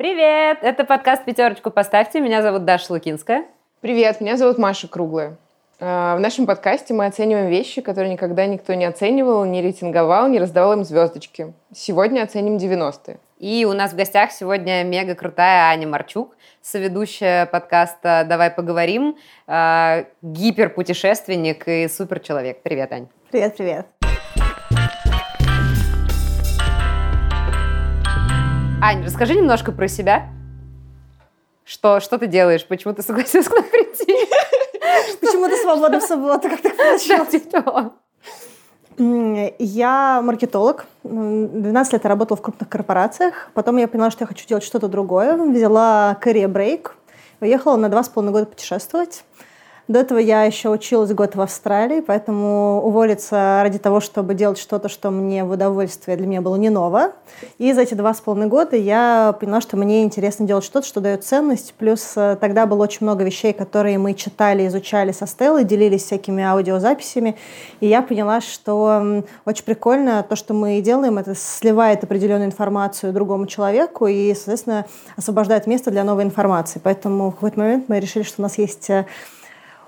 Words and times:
Привет! 0.00 0.60
Это 0.62 0.84
подкаст 0.84 1.26
«Пятерочку 1.26 1.70
поставьте». 1.70 2.20
Меня 2.20 2.40
зовут 2.40 2.64
Даша 2.64 2.90
Лукинская. 2.90 3.44
Привет, 3.82 4.22
меня 4.22 4.38
зовут 4.38 4.56
Маша 4.56 4.88
Круглая. 4.88 5.36
А, 5.78 6.16
в 6.16 6.20
нашем 6.20 6.46
подкасте 6.46 6.94
мы 6.94 7.04
оцениваем 7.04 7.50
вещи, 7.50 7.82
которые 7.82 8.10
никогда 8.10 8.46
никто 8.46 8.72
не 8.72 8.86
оценивал, 8.86 9.44
не 9.44 9.60
рейтинговал, 9.60 10.28
не 10.28 10.38
раздавал 10.38 10.72
им 10.72 10.84
звездочки. 10.84 11.52
Сегодня 11.74 12.22
оценим 12.22 12.56
90-е. 12.56 13.18
И 13.40 13.66
у 13.66 13.74
нас 13.74 13.92
в 13.92 13.96
гостях 13.96 14.32
сегодня 14.32 14.84
мега 14.84 15.14
крутая 15.14 15.70
Аня 15.70 15.86
Марчук, 15.86 16.34
соведущая 16.62 17.44
подкаста 17.44 18.24
«Давай 18.26 18.50
поговорим», 18.50 19.18
э, 19.46 20.04
гиперпутешественник 20.22 21.68
и 21.68 21.88
суперчеловек. 21.88 22.62
Привет, 22.62 22.90
Ань. 22.90 23.08
Привет, 23.30 23.54
привет. 23.54 23.99
Ань, 28.82 29.04
расскажи 29.04 29.34
немножко 29.34 29.72
про 29.72 29.88
себя. 29.88 30.28
Что, 31.64 32.00
что 32.00 32.16
ты 32.16 32.26
делаешь? 32.26 32.66
Почему 32.66 32.94
ты 32.94 33.02
согласилась 33.02 33.46
к 33.46 33.52
нам 33.52 33.64
прийти? 33.64 34.16
Почему 35.20 35.48
ты 35.48 35.56
свободна 35.58 36.00
в 36.00 36.02
субботу? 36.02 36.48
Как 36.48 36.62
так 36.62 36.76
получилось? 36.76 37.28
Типа 37.28 37.92
Я 39.58 40.22
маркетолог. 40.24 40.86
12 41.02 41.92
лет 41.92 42.04
я 42.04 42.08
работала 42.08 42.38
в 42.38 42.42
крупных 42.42 42.70
корпорациях. 42.70 43.50
Потом 43.52 43.76
я 43.76 43.86
поняла, 43.86 44.10
что 44.10 44.24
я 44.24 44.26
хочу 44.26 44.46
делать 44.48 44.64
что-то 44.64 44.88
другое. 44.88 45.36
Взяла 45.36 46.16
career 46.18 46.48
break. 46.48 46.92
Уехала 47.42 47.76
на 47.76 47.90
два 47.90 48.02
с 48.02 48.08
половиной 48.08 48.32
года 48.32 48.46
путешествовать. 48.46 49.24
До 49.88 49.98
этого 49.98 50.18
я 50.18 50.44
еще 50.44 50.68
училась 50.68 51.12
год 51.12 51.34
в 51.34 51.40
Австралии, 51.40 52.00
поэтому 52.00 52.80
уволиться 52.84 53.60
ради 53.62 53.78
того, 53.78 54.00
чтобы 54.00 54.34
делать 54.34 54.58
что-то, 54.58 54.88
что 54.88 55.10
мне 55.10 55.44
в 55.44 55.50
удовольствие, 55.50 56.16
для 56.16 56.26
меня 56.26 56.40
было 56.40 56.56
не 56.56 56.70
ново. 56.70 57.12
И 57.58 57.72
за 57.72 57.82
эти 57.82 57.94
два 57.94 58.14
с 58.14 58.20
половиной 58.20 58.48
года 58.48 58.76
я 58.76 59.34
поняла, 59.40 59.60
что 59.60 59.76
мне 59.76 60.02
интересно 60.02 60.46
делать 60.46 60.64
что-то, 60.64 60.86
что 60.86 61.00
дает 61.00 61.24
ценность. 61.24 61.74
Плюс 61.76 62.12
э, 62.16 62.36
тогда 62.40 62.66
было 62.66 62.82
очень 62.84 62.98
много 63.02 63.24
вещей, 63.24 63.52
которые 63.52 63.98
мы 63.98 64.14
читали, 64.14 64.66
изучали 64.66 65.12
со 65.12 65.26
Стеллой, 65.26 65.64
делились 65.64 66.04
всякими 66.04 66.42
аудиозаписями. 66.44 67.36
И 67.80 67.86
я 67.86 68.02
поняла, 68.02 68.40
что 68.40 69.24
очень 69.44 69.64
прикольно 69.64 70.24
то, 70.28 70.36
что 70.36 70.54
мы 70.54 70.80
делаем, 70.80 71.18
это 71.18 71.34
сливает 71.34 72.04
определенную 72.04 72.46
информацию 72.46 73.12
другому 73.12 73.46
человеку 73.46 74.06
и, 74.06 74.34
соответственно, 74.34 74.86
освобождает 75.16 75.66
место 75.66 75.90
для 75.90 76.04
новой 76.04 76.24
информации. 76.24 76.80
Поэтому 76.82 77.30
в 77.30 77.34
какой-то 77.34 77.58
момент 77.58 77.84
мы 77.88 78.00
решили, 78.00 78.22
что 78.22 78.40
у 78.40 78.42
нас 78.42 78.58
есть 78.58 78.88
э, 78.90 79.06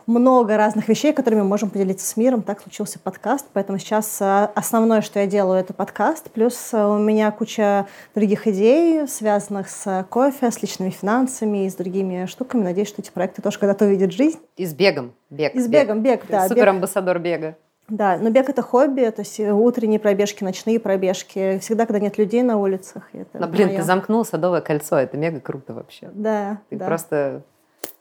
много 0.07 0.57
разных 0.57 0.89
вещей, 0.89 1.13
которыми 1.13 1.41
мы 1.41 1.49
можем 1.49 1.71
поделиться 1.71 2.07
с 2.07 2.17
миром. 2.17 2.43
Так 2.43 2.61
случился 2.63 2.99
подкаст, 2.99 3.47
поэтому 3.53 3.79
сейчас 3.79 4.21
э, 4.21 4.49
основное, 4.55 5.01
что 5.01 5.21
я 5.21 5.27
делаю, 5.27 5.61
это 5.61 5.75
подкаст. 5.75 6.31
Плюс 6.31 6.71
э, 6.73 6.85
у 6.85 6.99
меня 6.99 7.31
куча 7.31 7.87
других 8.15 8.47
идей, 8.47 9.07
связанных 9.09 9.69
с 9.69 10.07
кофе, 10.11 10.51
с 10.51 10.63
личными 10.63 10.91
финансами 10.91 11.67
и 11.67 11.71
с 11.71 11.75
другими 11.75 12.27
штуками. 12.27 12.63
Надеюсь, 12.63 12.89
что 12.89 13.03
эти 13.03 13.11
проекты 13.11 13.43
тоже 13.43 13.59
когда-то 13.59 13.85
увидят 13.85 14.13
жизнь. 14.13 14.39
И 14.57 14.67
с 14.67 14.75
бегом. 14.75 15.13
Бег. 15.31 15.55
И 15.55 15.61
с 15.61 15.69
бегом, 15.69 16.03
бег, 16.03 16.23
бег 16.23 16.31
да. 16.31 16.49
Супер-амбассадор 16.49 17.19
бега. 17.19 17.57
Да, 17.89 18.17
но 18.17 18.31
бег 18.31 18.49
это 18.49 18.63
хобби, 18.63 19.11
то 19.11 19.21
есть 19.21 19.39
утренние 19.41 19.99
пробежки, 19.99 20.45
ночные 20.45 20.81
пробежки, 20.81 21.59
всегда, 21.59 21.85
когда 21.85 21.99
нет 21.99 22.17
людей 22.17 22.43
на 22.43 22.57
улицах. 22.57 23.09
Это 23.13 23.39
но, 23.39 23.49
блин, 23.49 23.69
моё. 23.69 23.79
ты 23.79 23.85
замкнул 23.85 24.25
Садовое 24.25 24.61
кольцо, 24.61 24.97
это 24.97 25.17
мега 25.17 25.41
круто 25.41 25.75
вообще. 25.75 26.09
Да, 26.15 26.61
Ты 26.71 26.77
да. 26.77 26.87
просто 26.87 27.43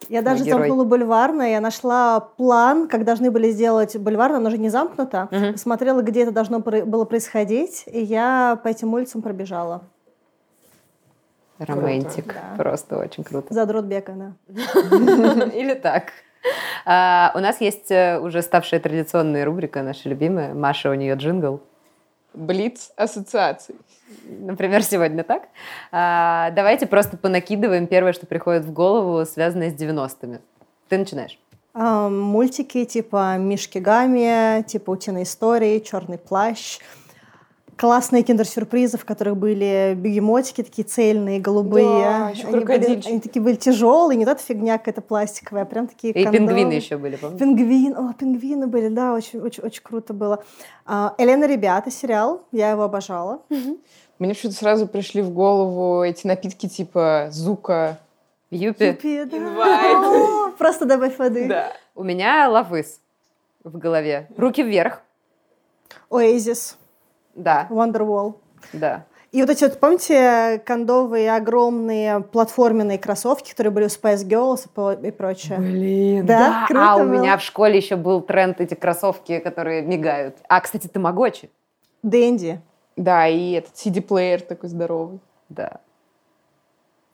я 0.10 0.22
даже 0.22 0.44
герой. 0.44 0.60
замкнула 0.60 0.84
бульварное, 0.84 1.52
я 1.52 1.62
нашла 1.62 2.20
план, 2.20 2.88
как 2.88 3.06
должны 3.06 3.32
были 3.32 3.50
сделать 3.52 3.96
бульварное, 3.96 4.38
оно 4.38 4.50
же 4.50 4.58
не 4.58 4.70
замкнуто. 4.70 5.30
Угу. 5.32 5.58
Смотрела, 5.58 6.02
где 6.02 6.24
это 6.24 6.32
должно 6.32 6.60
было 6.60 7.06
происходить, 7.06 7.84
и 7.88 8.02
я 8.02 8.60
по 8.64 8.68
этим 8.68 8.94
улицам 8.94 9.22
пробежала. 9.22 9.84
Романтик. 11.60 12.34
Да. 12.34 12.58
Просто 12.58 12.98
очень 12.98 13.24
круто. 13.24 13.54
Задрот 13.54 13.86
бека, 13.86 14.14
да. 14.14 14.34
Или 15.54 15.76
так. 15.76 16.12
А, 16.86 17.32
у 17.36 17.40
нас 17.40 17.62
есть 17.62 17.92
э, 17.92 18.20
уже 18.20 18.42
ставшая 18.42 18.80
традиционная 18.80 19.46
рубрика, 19.46 19.84
наша 19.84 20.10
любимая. 20.10 20.54
Маша, 20.56 20.90
у 20.90 20.96
нее 20.96 21.16
джингл. 21.16 21.62
Блиц 22.34 22.92
ассоциаций. 22.96 23.76
Например, 24.26 24.84
сегодня 24.84 25.24
так. 25.24 25.50
А, 25.92 26.52
давайте 26.52 26.88
просто 26.88 27.18
понакидываем 27.18 27.88
первое, 27.88 28.14
что 28.14 28.26
приходит 28.26 28.66
в 28.66 28.72
голову, 28.72 29.26
связанное 29.26 29.70
с 29.70 29.74
90-ми. 29.74 30.40
Ты 30.90 30.98
начинаешь. 30.98 31.40
А, 31.74 32.10
мультики 32.10 32.86
типа 32.86 33.38
Мишки 33.38 33.78
Гамми, 33.80 34.64
типа 34.64 34.92
Утиные 34.92 35.24
истории, 35.24 35.80
Черный 35.80 36.18
плащ– 36.18 36.80
классные 37.82 38.22
киндер-сюрпризы, 38.22 39.00
в 39.00 39.06
которых 39.06 39.38
были 39.38 39.96
бегемотики 39.98 40.62
такие 40.62 40.88
цельные, 40.88 41.40
голубые. 41.40 41.88
Да, 41.88 42.30
еще 42.30 42.46
они, 42.46 42.60
были, 42.64 43.08
они 43.08 43.20
такие 43.20 43.42
были 43.42 43.56
тяжелые, 43.56 44.18
не 44.18 44.26
та 44.26 44.36
фигня 44.36 44.78
какая-то 44.78 45.02
пластиковая, 45.02 45.64
а 45.64 45.66
прям 45.66 45.88
такие 45.88 46.14
И 46.14 46.24
кондомы. 46.24 46.48
пингвины 46.48 46.74
еще 46.74 46.98
были, 47.00 47.16
помнишь? 47.16 47.40
Пингвин, 47.40 47.98
о, 47.98 48.14
пингвины 48.14 48.68
были, 48.68 48.90
да, 48.90 49.16
очень, 49.16 49.40
очень, 49.40 49.64
очень 49.64 49.82
круто 49.82 50.14
было. 50.14 50.44
А, 50.86 51.16
Елена 51.18 51.46
Ребята 51.46 51.90
сериал, 51.90 52.44
я 52.52 52.70
его 52.70 52.84
обожала. 52.84 53.42
Мне 53.50 54.36
почему-то 54.36 54.56
сразу 54.56 54.86
пришли 54.86 55.24
в 55.24 55.32
голову 55.32 56.04
эти 56.04 56.28
напитки 56.28 56.70
типа 56.70 57.30
Зука, 57.32 57.98
Юпи. 58.52 58.90
Юпи, 58.90 59.24
да. 59.24 60.52
просто 60.60 60.86
добавь 60.86 61.18
воды. 61.18 61.48
Да. 61.48 61.74
У 61.96 62.04
меня 62.04 62.48
лавыс 62.48 63.00
в 63.64 63.76
голове. 63.80 64.28
Руки 64.38 64.62
вверх. 64.62 65.02
Оазис. 66.12 66.78
Да. 67.36 67.68
Wonderwall. 67.70 68.36
Да. 68.74 69.06
И 69.32 69.40
вот 69.40 69.50
эти 69.50 69.64
вот, 69.64 69.80
помните, 69.80 70.62
кондовые 70.66 71.34
огромные 71.34 72.20
платформенные 72.20 73.00
кроссовки, 73.00 73.52
которые 73.52 73.72
были 73.72 73.86
у 73.86 73.88
Spice 73.88 74.28
Girls 74.28 74.68
и 75.08 75.12
прочее? 75.12 75.58
Блин, 75.58 76.26
да. 76.26 76.40
да. 76.40 76.66
Круто 76.68 76.92
а 76.92 76.98
было. 76.98 77.04
у 77.04 77.08
меня 77.08 77.38
в 77.38 77.42
школе 77.42 77.78
еще 77.78 77.96
был 77.96 78.22
тренд 78.22 78.60
эти 78.60 78.74
кроссовки, 78.74 79.40
которые 79.40 79.84
мигают. 79.84 80.36
А, 80.50 80.60
кстати, 80.60 80.88
тамагочи. 80.88 81.50
Дэнди. 82.04 82.60
Да, 82.98 83.26
и 83.28 83.54
этот 83.54 83.74
CD-плеер 83.76 84.42
такой 84.42 84.68
здоровый. 84.68 85.22
Да. 85.48 85.80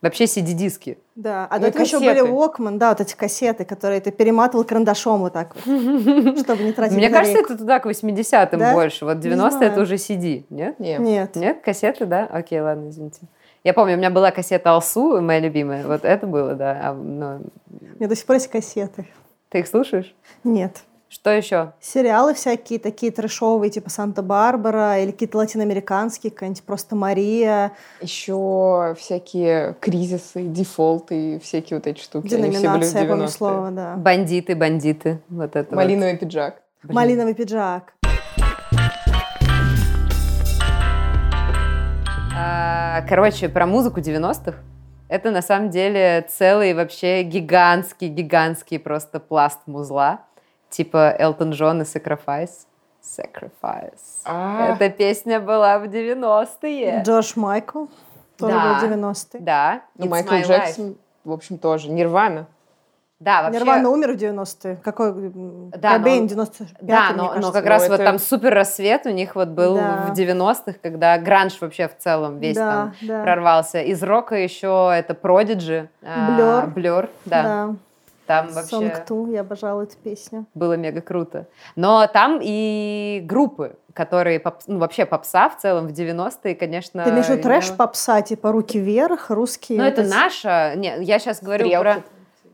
Вообще 0.01 0.25
CD-диски. 0.25 0.99
Да, 1.15 1.47
а 1.49 1.55
ну, 1.55 1.61
до 1.61 1.67
этого 1.69 1.81
еще 1.81 1.99
были 1.99 2.21
Walkman, 2.21 2.77
да, 2.77 2.89
вот 2.89 3.01
эти 3.01 3.15
кассеты, 3.15 3.65
которые 3.65 3.99
ты 3.99 4.11
перематывал 4.11 4.63
карандашом 4.63 5.21
вот 5.21 5.33
так 5.33 5.55
вот, 5.55 5.63
чтобы 6.39 6.63
не 6.63 6.71
тратить 6.71 6.95
Мне 6.95 7.09
кажется, 7.09 7.39
это 7.39 7.57
туда 7.57 7.79
к 7.79 7.87
80-м 7.87 8.59
да? 8.59 8.73
больше. 8.73 9.05
Вот 9.05 9.17
90-е 9.17 9.67
это 9.67 9.81
уже 9.81 9.95
CD, 9.95 10.45
нет? 10.51 10.79
Нет. 10.79 10.99
Нет. 10.99 11.35
Нет, 11.35 11.61
кассеты, 11.63 12.05
да? 12.05 12.25
Окей, 12.25 12.61
ладно, 12.61 12.89
извините. 12.89 13.21
Я 13.63 13.73
помню, 13.73 13.95
у 13.95 13.97
меня 13.97 14.11
была 14.11 14.29
кассета 14.29 14.71
Алсу, 14.71 15.19
моя 15.19 15.39
любимая. 15.39 15.85
Вот 15.85 16.05
это 16.05 16.27
было, 16.27 16.53
да. 16.53 16.79
А, 16.83 16.93
но... 16.93 17.41
У 17.69 17.97
меня 17.97 18.07
до 18.07 18.15
сих 18.15 18.25
пор 18.25 18.35
есть 18.35 18.49
кассеты. 18.49 19.07
Ты 19.49 19.59
их 19.59 19.67
слушаешь? 19.67 20.15
Нет. 20.43 20.83
Что 21.09 21.29
еще? 21.29 21.71
Сериалы 21.79 22.33
всякие 22.33 22.79
такие 22.79 23.13
трешовые, 23.13 23.69
типа 23.69 23.89
Санта-Барбара, 23.89 24.99
или 24.99 25.11
какие-то 25.11 25.37
латиноамериканские, 25.37 26.31
какая-нибудь 26.31 26.63
просто 26.63 26.97
Мария. 26.97 27.71
Еще 28.01 28.93
всякие 28.99 29.75
кризисы, 29.79 30.43
дефолты, 30.43 31.39
всякие 31.39 31.79
вот 31.79 31.87
эти 31.87 32.01
штуки. 32.01 32.27
Деноминация, 32.27 33.03
я 33.03 33.07
помню 33.07 33.29
слово, 33.29 33.71
да. 33.71 33.95
Бандиты, 33.95 34.53
бандиты. 34.53 35.21
Вот 35.29 35.55
это 35.55 35.73
Малиновый 35.73 36.11
вот. 36.11 36.19
пиджак. 36.19 36.61
Блин. 36.83 36.95
Малиновый 36.95 37.33
пиджак. 37.33 37.93
А, 42.37 43.01
короче, 43.07 43.47
про 43.47 43.65
музыку 43.65 44.01
90-х. 44.01 44.57
Это 45.07 45.31
на 45.31 45.41
самом 45.41 45.69
деле 45.69 46.27
целый 46.29 46.73
вообще 46.73 47.23
гигантский, 47.23 48.09
гигантский 48.09 48.77
просто 48.77 49.21
пласт 49.21 49.59
музла 49.67 50.27
типа 50.77 51.15
Элтон 51.17 51.51
Джон 51.51 51.81
и 51.81 51.85
Sacrifice. 51.85 52.67
Sacrifice. 53.01 54.21
А. 54.25 54.75
Эта 54.75 54.89
песня 54.89 55.39
была 55.39 55.79
в 55.79 55.85
90-е. 55.85 57.01
Джош 57.03 57.35
Майкл. 57.35 57.85
Тоже 58.37 58.53
да. 58.53 58.79
был 58.79 58.89
90-е. 58.89 59.39
Да. 59.41 59.81
Ну, 59.97 60.07
Майкл 60.07 60.35
Джексон, 60.35 60.97
в 61.23 61.31
общем, 61.31 61.57
тоже. 61.57 61.89
Нирвана. 61.89 62.45
Да, 63.19 63.41
вообще... 63.41 63.59
Нирвана 63.59 63.89
умер 63.89 64.13
в 64.13 64.15
90-е. 64.17 64.75
Какой? 64.83 65.31
Да, 65.75 65.97
Кобейн, 65.97 66.23
но... 66.23 66.27
95 66.27 66.77
Да, 66.81 67.13
но, 67.15 67.33
но 67.39 67.51
как 67.51 67.65
раз 67.65 67.87
ну, 67.87 67.95
вот 67.95 68.03
там 68.03 68.19
супер 68.19 68.53
рассвет 68.53 69.07
у 69.07 69.09
них 69.09 69.33
вот 69.35 69.47
был 69.47 69.75
да. 69.75 70.05
в 70.07 70.11
90-х, 70.11 70.73
когда 70.83 71.17
гранж 71.17 71.59
вообще 71.59 71.87
в 71.87 71.97
целом 71.97 72.37
весь 72.37 72.55
да, 72.55 72.71
там 72.71 72.93
да. 73.01 73.23
прорвался. 73.23 73.81
Из 73.81 74.03
рока 74.03 74.35
еще 74.35 74.91
это 74.93 75.13
Prodigy. 75.13 75.87
Blur. 76.03 76.71
Blur, 76.75 77.09
да. 77.25 77.43
да. 77.43 77.75
Там 78.27 78.49
вообще... 78.49 78.75
Song 78.75 79.07
2, 79.07 79.33
я 79.33 79.41
обожала 79.41 79.81
эту 79.83 79.95
песню. 79.97 80.45
Было 80.53 80.73
мега 80.73 81.01
круто. 81.01 81.47
Но 81.75 82.05
там 82.07 82.39
и 82.41 83.21
группы, 83.25 83.77
которые, 83.93 84.39
поп... 84.39 84.55
ну, 84.67 84.79
вообще 84.79 85.05
попса 85.05 85.49
в 85.49 85.57
целом 85.57 85.87
в 85.87 85.91
90-е, 85.91 86.53
конечно... 86.55 87.03
Ты 87.03 87.09
имеешь 87.09 87.25
в 87.25 87.29
виду 87.29 87.43
трэш-попса, 87.43 88.21
типа 88.21 88.51
«Руки 88.51 88.79
вверх», 88.79 89.29
русские? 89.29 89.79
Ну, 89.79 89.85
это 89.85 90.03
наша... 90.03 90.75
Не, 90.75 91.01
я 91.01 91.19
сейчас 91.19 91.41
говорю 91.41 91.69
про, 91.69 92.03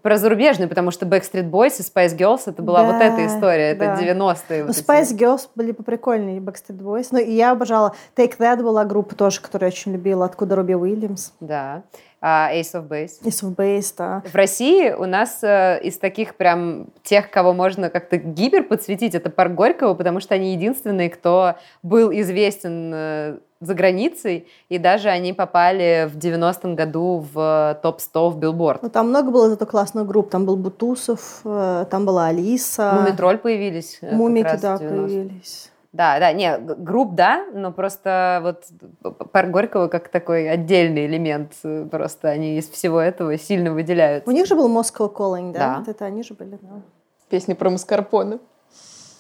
про 0.04 0.18
зарубежный, 0.18 0.68
потому 0.68 0.92
что 0.92 1.06
Backstreet 1.06 1.50
Boys 1.50 1.80
и 1.80 1.82
Spice 1.82 2.16
Girls 2.16 2.42
это 2.46 2.62
была 2.62 2.84
Да, 2.84 2.94
вот 2.94 3.02
эта 3.02 3.26
история, 3.26 3.72
это 3.72 3.86
да. 3.86 3.96
90-е. 3.96 4.14
Ну, 4.14 4.26
вот 4.68 4.78
эти. 4.78 4.86
Spice 4.86 5.18
Girls 5.18 5.50
были 5.56 5.72
поприкольнее, 5.72 6.40
Backstreet 6.40 6.80
Boys. 6.80 7.08
Ну, 7.12 7.20
и 7.20 7.32
я 7.32 7.52
обожала. 7.52 7.96
Take 8.16 8.38
That 8.38 8.62
была 8.62 8.86
группа 8.86 9.16
тоже, 9.16 9.42
которую 9.42 9.70
я 9.70 9.74
очень 9.74 9.94
любила, 9.94 10.26
откуда 10.26 10.56
Робби 10.56 10.74
Уильямс. 10.74 11.32
Да. 11.40 11.84
А, 12.26 12.50
Ace 12.54 12.74
of 12.74 12.88
Base. 12.88 13.22
Ace 13.26 13.44
of 13.44 13.54
Base, 13.58 13.94
да. 13.98 14.24
В 14.26 14.34
России 14.34 14.92
у 14.94 15.06
нас 15.06 15.44
э, 15.44 15.82
из 15.84 15.98
таких 15.98 16.36
прям 16.36 16.88
тех, 17.04 17.30
кого 17.30 17.52
можно 17.52 17.90
как-то 17.90 18.16
гипер 18.16 18.64
подсветить, 18.64 19.14
это 19.14 19.30
Парк 19.30 19.52
Горького, 19.52 19.94
потому 19.94 20.22
что 20.22 20.34
они 20.34 20.54
единственные, 20.54 21.10
кто 21.10 21.56
был 21.82 22.14
известен 22.14 22.92
э, 22.96 23.38
за 23.60 23.74
границей, 23.74 24.48
и 24.70 24.78
даже 24.78 25.10
они 25.10 25.34
попали 25.34 26.10
в 26.10 26.18
90-м 26.18 26.76
году 26.76 27.26
в 27.34 27.78
топ-100 27.84 28.30
в 28.30 28.38
Билборд. 28.38 28.84
Ну, 28.84 28.90
там 28.90 29.10
много 29.10 29.30
было 29.30 29.50
зато 29.50 29.66
классных 29.66 30.08
групп. 30.08 30.30
Там 30.30 30.46
был 30.46 30.56
Бутусов, 30.56 31.42
э, 31.44 31.86
там 31.92 32.06
была 32.06 32.28
Алиса. 32.28 33.02
Мумитроль 33.02 33.38
появились. 33.38 34.00
Мумики, 34.02 34.58
да, 34.62 34.78
в 34.78 34.82
90-м. 34.82 35.06
появились. 35.08 35.73
Да, 35.94 36.20
да, 36.20 36.34
не, 36.34 36.58
групп, 36.58 37.14
да, 37.14 37.46
но 37.54 37.72
просто 37.72 38.40
вот 38.42 38.66
Парк 39.32 39.52
Горького 39.52 39.88
как 39.88 40.10
такой 40.10 40.50
отдельный 40.50 41.06
элемент, 41.06 41.54
э, 41.64 41.88
просто 41.90 42.30
они 42.30 42.58
из 42.58 42.68
всего 42.68 43.00
этого 43.00 43.38
сильно 43.38 43.72
выделяются. 43.72 44.28
У 44.28 44.34
них 44.34 44.48
же 44.48 44.56
был 44.56 44.76
Moscow 44.76 45.14
Calling, 45.14 45.54
да? 45.54 45.60
Да. 45.60 45.80
Вот 45.80 45.88
это 45.88 46.06
они 46.06 46.24
же 46.24 46.34
были, 46.34 46.58
да. 46.60 46.82
Песня 47.30 47.54
про 47.54 47.70
маскарпоне. 47.70 48.40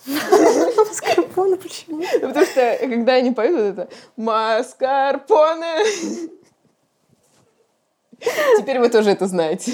Скорпоне 0.93 1.57
почему? 1.57 2.01
Ну, 2.01 2.05
Потому 2.27 2.45
что, 2.45 2.77
когда 2.79 3.13
они 3.13 3.31
поют, 3.31 3.55
вот 3.55 3.79
это 3.79 3.89
«Маскарпоне». 4.17 5.83
Теперь 8.57 8.79
вы 8.79 8.89
тоже 8.89 9.11
это 9.11 9.27
знаете. 9.27 9.73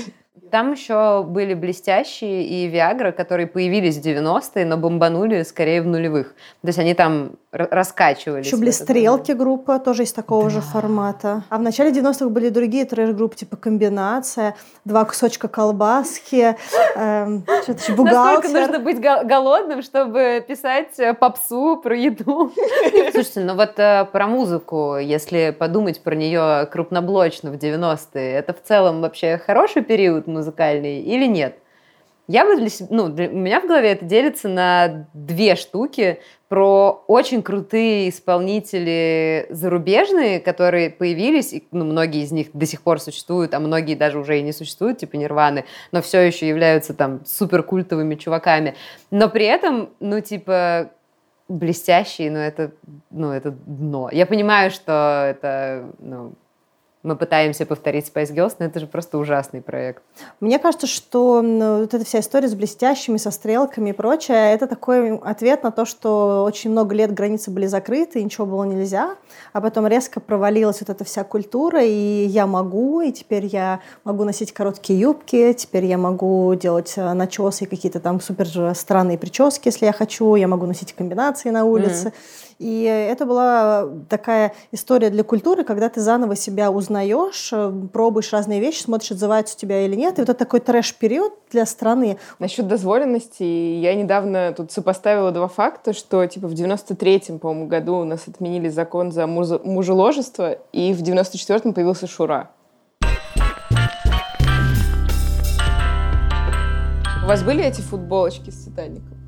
Там 0.52 0.72
еще 0.74 1.24
были 1.24 1.54
блестящие 1.54 2.44
и 2.46 2.68
Виагра, 2.68 3.12
которые 3.12 3.48
появились 3.48 3.98
в 3.98 4.06
90-е, 4.06 4.66
но 4.66 4.78
бомбанули 4.78 5.44
скорее 5.44 5.82
в 5.82 5.88
нулевых. 5.88 6.34
То 6.62 6.68
есть 6.68 6.80
они 6.80 6.94
там 6.94 7.32
раскачивались. 7.52 8.46
Еще 8.46 8.58
в 8.58 8.60
были 8.60 8.72
этот 8.72 8.84
стрелки 8.84 9.32
группа, 9.32 9.80
тоже 9.80 10.04
из 10.04 10.14
такого 10.14 10.50
же 10.50 10.62
формата. 10.62 11.44
А 11.50 11.58
в 11.58 11.62
начале 11.62 11.92
90-х 11.92 12.30
были 12.30 12.50
другие 12.50 12.86
трэш-группы, 12.86 13.36
типа 13.36 13.58
комбинация, 13.58 14.56
два 14.86 15.04
кусочка 15.06 15.48
колбаски, 15.48 16.56
эм, 16.96 17.44
что-то 17.64 17.82
еще 17.82 17.96
момент. 17.96 18.14
Насколько 18.14 18.48
бухгалтер. 18.48 18.62
нужно 18.62 18.80
быть 18.80 19.02
го- 19.02 19.24
голодным, 19.24 19.82
чтобы 19.82 20.46
писать 20.48 21.00
э, 21.00 21.14
попсу 21.16 21.80
про 21.82 21.98
еду? 21.98 22.52
Слушайте, 23.12 23.40
ну 23.42 23.56
вот 23.56 23.80
э, 23.80 24.06
про 24.12 24.28
музыку, 24.28 24.98
если 24.98 25.56
подумать 25.58 26.04
про 26.04 26.16
нее 26.16 26.68
крупноблочно 26.72 27.50
в 27.52 27.56
90-е, 27.56 28.32
это 28.34 28.54
в 28.54 28.62
целом 28.62 29.02
вообще 29.02 29.40
хороший 29.44 29.82
период 29.82 30.28
музыкальный 30.40 31.02
или 31.02 31.26
нет? 31.26 31.56
Я 32.28 32.46
бы 32.46 32.56
для 32.58 32.70
себя, 32.70 32.88
ну, 32.92 33.10
для- 33.10 33.28
у 33.28 33.36
меня 33.36 33.60
в 33.60 33.66
голове 33.66 33.92
это 33.92 34.06
делится 34.06 34.48
на 34.48 35.08
две 35.16 35.56
штуки 35.56 36.20
про 36.48 37.04
очень 37.08 37.42
крутые 37.42 38.10
исполнители 38.10 39.48
зарубежные, 39.50 40.40
которые 40.40 40.92
появились, 40.92 41.54
и, 41.54 41.68
ну, 41.72 41.86
многие 41.86 42.22
из 42.22 42.32
них 42.32 42.50
до 42.54 42.68
сих 42.68 42.84
пор 42.84 43.00
существуют, 43.00 43.56
а 43.56 43.60
многие 43.60 43.96
даже 43.96 44.20
уже 44.20 44.38
и 44.38 44.44
не 44.44 44.52
существуют, 44.52 45.00
типа 45.00 45.16
Нирваны, 45.16 45.66
но 45.92 46.04
все 46.04 46.20
еще 46.20 46.48
являются 46.48 46.94
там 46.94 47.22
супер 47.26 47.64
культовыми 47.64 48.14
чуваками. 48.14 48.76
Но 49.10 49.28
при 49.28 49.46
этом, 49.46 49.90
ну, 50.00 50.22
типа, 50.22 50.92
блестящие, 51.48 52.30
но 52.30 52.38
это, 52.38 52.72
ну, 53.10 53.32
это 53.32 53.56
дно. 53.66 54.10
Я 54.12 54.28
понимаю, 54.28 54.70
что 54.70 55.26
это, 55.28 55.90
ну, 55.98 56.34
мы 57.02 57.16
пытаемся 57.16 57.66
повторить 57.66 58.12
Spice 58.14 58.34
Girls, 58.34 58.56
но 58.60 58.66
это 58.66 58.80
же 58.80 58.88
просто 58.88 59.18
ужасный 59.18 59.62
проект. 59.62 60.04
Мне 60.42 60.60
кажется, 60.60 60.86
что 60.86 61.42
вот 61.42 61.94
эта 61.94 62.04
вся 62.04 62.20
история 62.20 62.50
с 62.50 62.56
блестящими, 62.56 63.16
со 63.16 63.32
стрелками 63.32 63.92
и 63.92 63.94
прочее, 63.94 64.54
это 64.54 64.68
такой 64.68 65.18
ответ 65.18 65.64
на 65.64 65.72
то, 65.72 65.86
что 65.86 66.44
очень 66.46 66.72
много 66.72 66.94
лет 66.94 67.14
границы 67.14 67.52
были 67.52 67.68
закрыты, 67.68 68.20
и 68.20 68.24
ничего 68.24 68.46
было 68.46 68.66
нельзя, 68.66 69.16
а 69.54 69.62
потом 69.62 69.88
резко 69.88 70.20
провалилась 70.20 70.82
вот 70.82 70.90
эта 70.90 71.06
вся 71.06 71.24
культура, 71.24 71.82
и 71.82 72.26
я 72.26 72.46
могу, 72.48 73.00
и 73.00 73.14
теперь 73.14 73.46
я 73.46 73.80
могу 74.04 74.26
носить 74.26 74.52
короткие 74.52 75.00
юбки, 75.00 75.54
теперь 75.54 75.86
я 75.86 75.98
могу 75.98 76.54
делать 76.56 76.94
э, 76.98 77.14
начесы 77.14 77.64
и 77.64 77.68
какие-то 77.68 78.02
там 78.02 78.20
супер 78.20 78.76
странные 78.76 79.18
прически, 79.18 79.70
если 79.70 79.86
я 79.86 79.94
хочу, 79.94 80.36
я 80.36 80.50
могу 80.50 80.66
носить 80.66 80.94
комбинации 80.94 81.50
на 81.50 81.64
улице. 81.64 82.12
И 82.60 82.84
это 82.84 83.26
была 83.26 83.88
такая 84.10 84.54
история 84.74 85.10
для 85.10 85.24
культуры, 85.24 85.64
когда 85.64 85.88
ты 85.88 86.02
заново 86.02 86.36
себя 86.36 86.70
узнаешь, 86.70 86.89
э, 87.52 87.72
пробуешь 87.94 88.32
разные 88.34 88.60
вещи, 88.60 88.82
смотришь, 88.82 89.12
отзываются 89.12 89.56
у 89.56 89.60
тебя 89.60 89.86
или 89.86 89.96
нет. 89.96 90.18
И 90.18 90.22
вот 90.22 90.30
это 90.30 90.40
такой 90.40 90.60
трэш-период 90.60 91.34
для 91.52 91.66
страны. 91.66 92.18
Насчет 92.40 92.68
дозволенности, 92.68 93.44
я 93.44 93.96
недавно 93.96 94.54
тут 94.56 94.72
сопоставила 94.72 95.32
два 95.32 95.48
факта, 95.48 95.94
что 95.94 96.26
типа 96.26 96.48
в 96.48 96.54
93-м, 96.54 97.40
по-моему, 97.40 97.68
году 97.68 97.98
у 97.98 98.04
нас 98.04 98.28
отменили 98.28 98.70
закон 98.70 99.12
за 99.12 99.28
муз- 99.28 99.64
мужеложество, 99.64 100.54
и 100.72 100.94
в 100.94 101.02
94-м 101.02 101.74
появился 101.74 102.08
Шура. 102.08 102.50
У 107.24 107.28
вас 107.28 107.44
были 107.44 107.64
эти 107.64 107.82
футболочки 107.82 108.50
с 108.50 108.66
Титаником? 108.66 109.19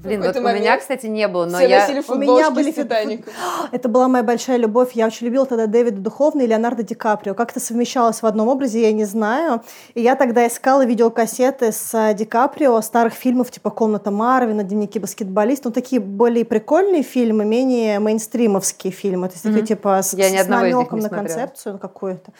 Блин, 0.00 0.22
вот 0.22 0.36
у 0.36 0.40
меня, 0.40 0.52
момент 0.52 0.80
кстати, 0.80 1.06
не 1.06 1.26
было, 1.26 1.46
но 1.46 1.58
Все 1.58 1.68
я... 1.68 1.80
носили 1.80 2.02
У 2.06 2.14
меня 2.16 2.50
были 2.50 2.70
с 2.70 2.74
Титаником. 2.74 3.32
Это 3.72 3.88
была 3.88 4.08
моя 4.08 4.22
большая 4.22 4.58
любовь. 4.58 4.92
Я 4.92 5.06
очень 5.06 5.26
любила 5.26 5.46
тогда 5.46 5.66
Дэвида 5.66 6.00
Духовна 6.00 6.42
и 6.42 6.46
Леонардо 6.46 6.82
Ди 6.82 6.94
Каприо. 6.94 7.34
Как 7.34 7.50
это 7.50 7.60
совмещалось 7.60 8.22
в 8.22 8.26
одном 8.26 8.48
образе, 8.48 8.82
я 8.82 8.92
не 8.92 9.04
знаю. 9.04 9.62
И 9.94 10.02
я 10.02 10.14
тогда 10.14 10.46
искала 10.46 10.84
видеокассеты 10.84 11.72
с 11.72 11.94
э, 11.94 12.14
Ди 12.14 12.24
Каприо, 12.24 12.80
старых 12.82 13.14
фильмов 13.14 13.50
типа 13.50 13.70
«Комната 13.70 14.10
Марвина», 14.10 14.62
«Дневники 14.62 14.98
баскетболиста». 14.98 15.68
Ну, 15.68 15.72
такие 15.72 16.00
более 16.00 16.44
прикольные 16.44 17.02
фильмы, 17.02 17.44
менее 17.44 17.98
мейнстримовские 17.98 18.92
фильмы. 18.92 19.28
То 19.28 19.34
есть 19.34 19.44
такие 19.44 19.64
типа 19.64 20.02
с, 20.02 20.12
Я 20.12 20.30
ни 20.30 20.36
с 20.36 20.40
них 20.40 20.48
намеком 20.48 20.98
не 20.98 21.04
на 21.04 21.08
концепцию 21.08 21.74
ну, 21.74 21.78
какую-то. 21.78 22.32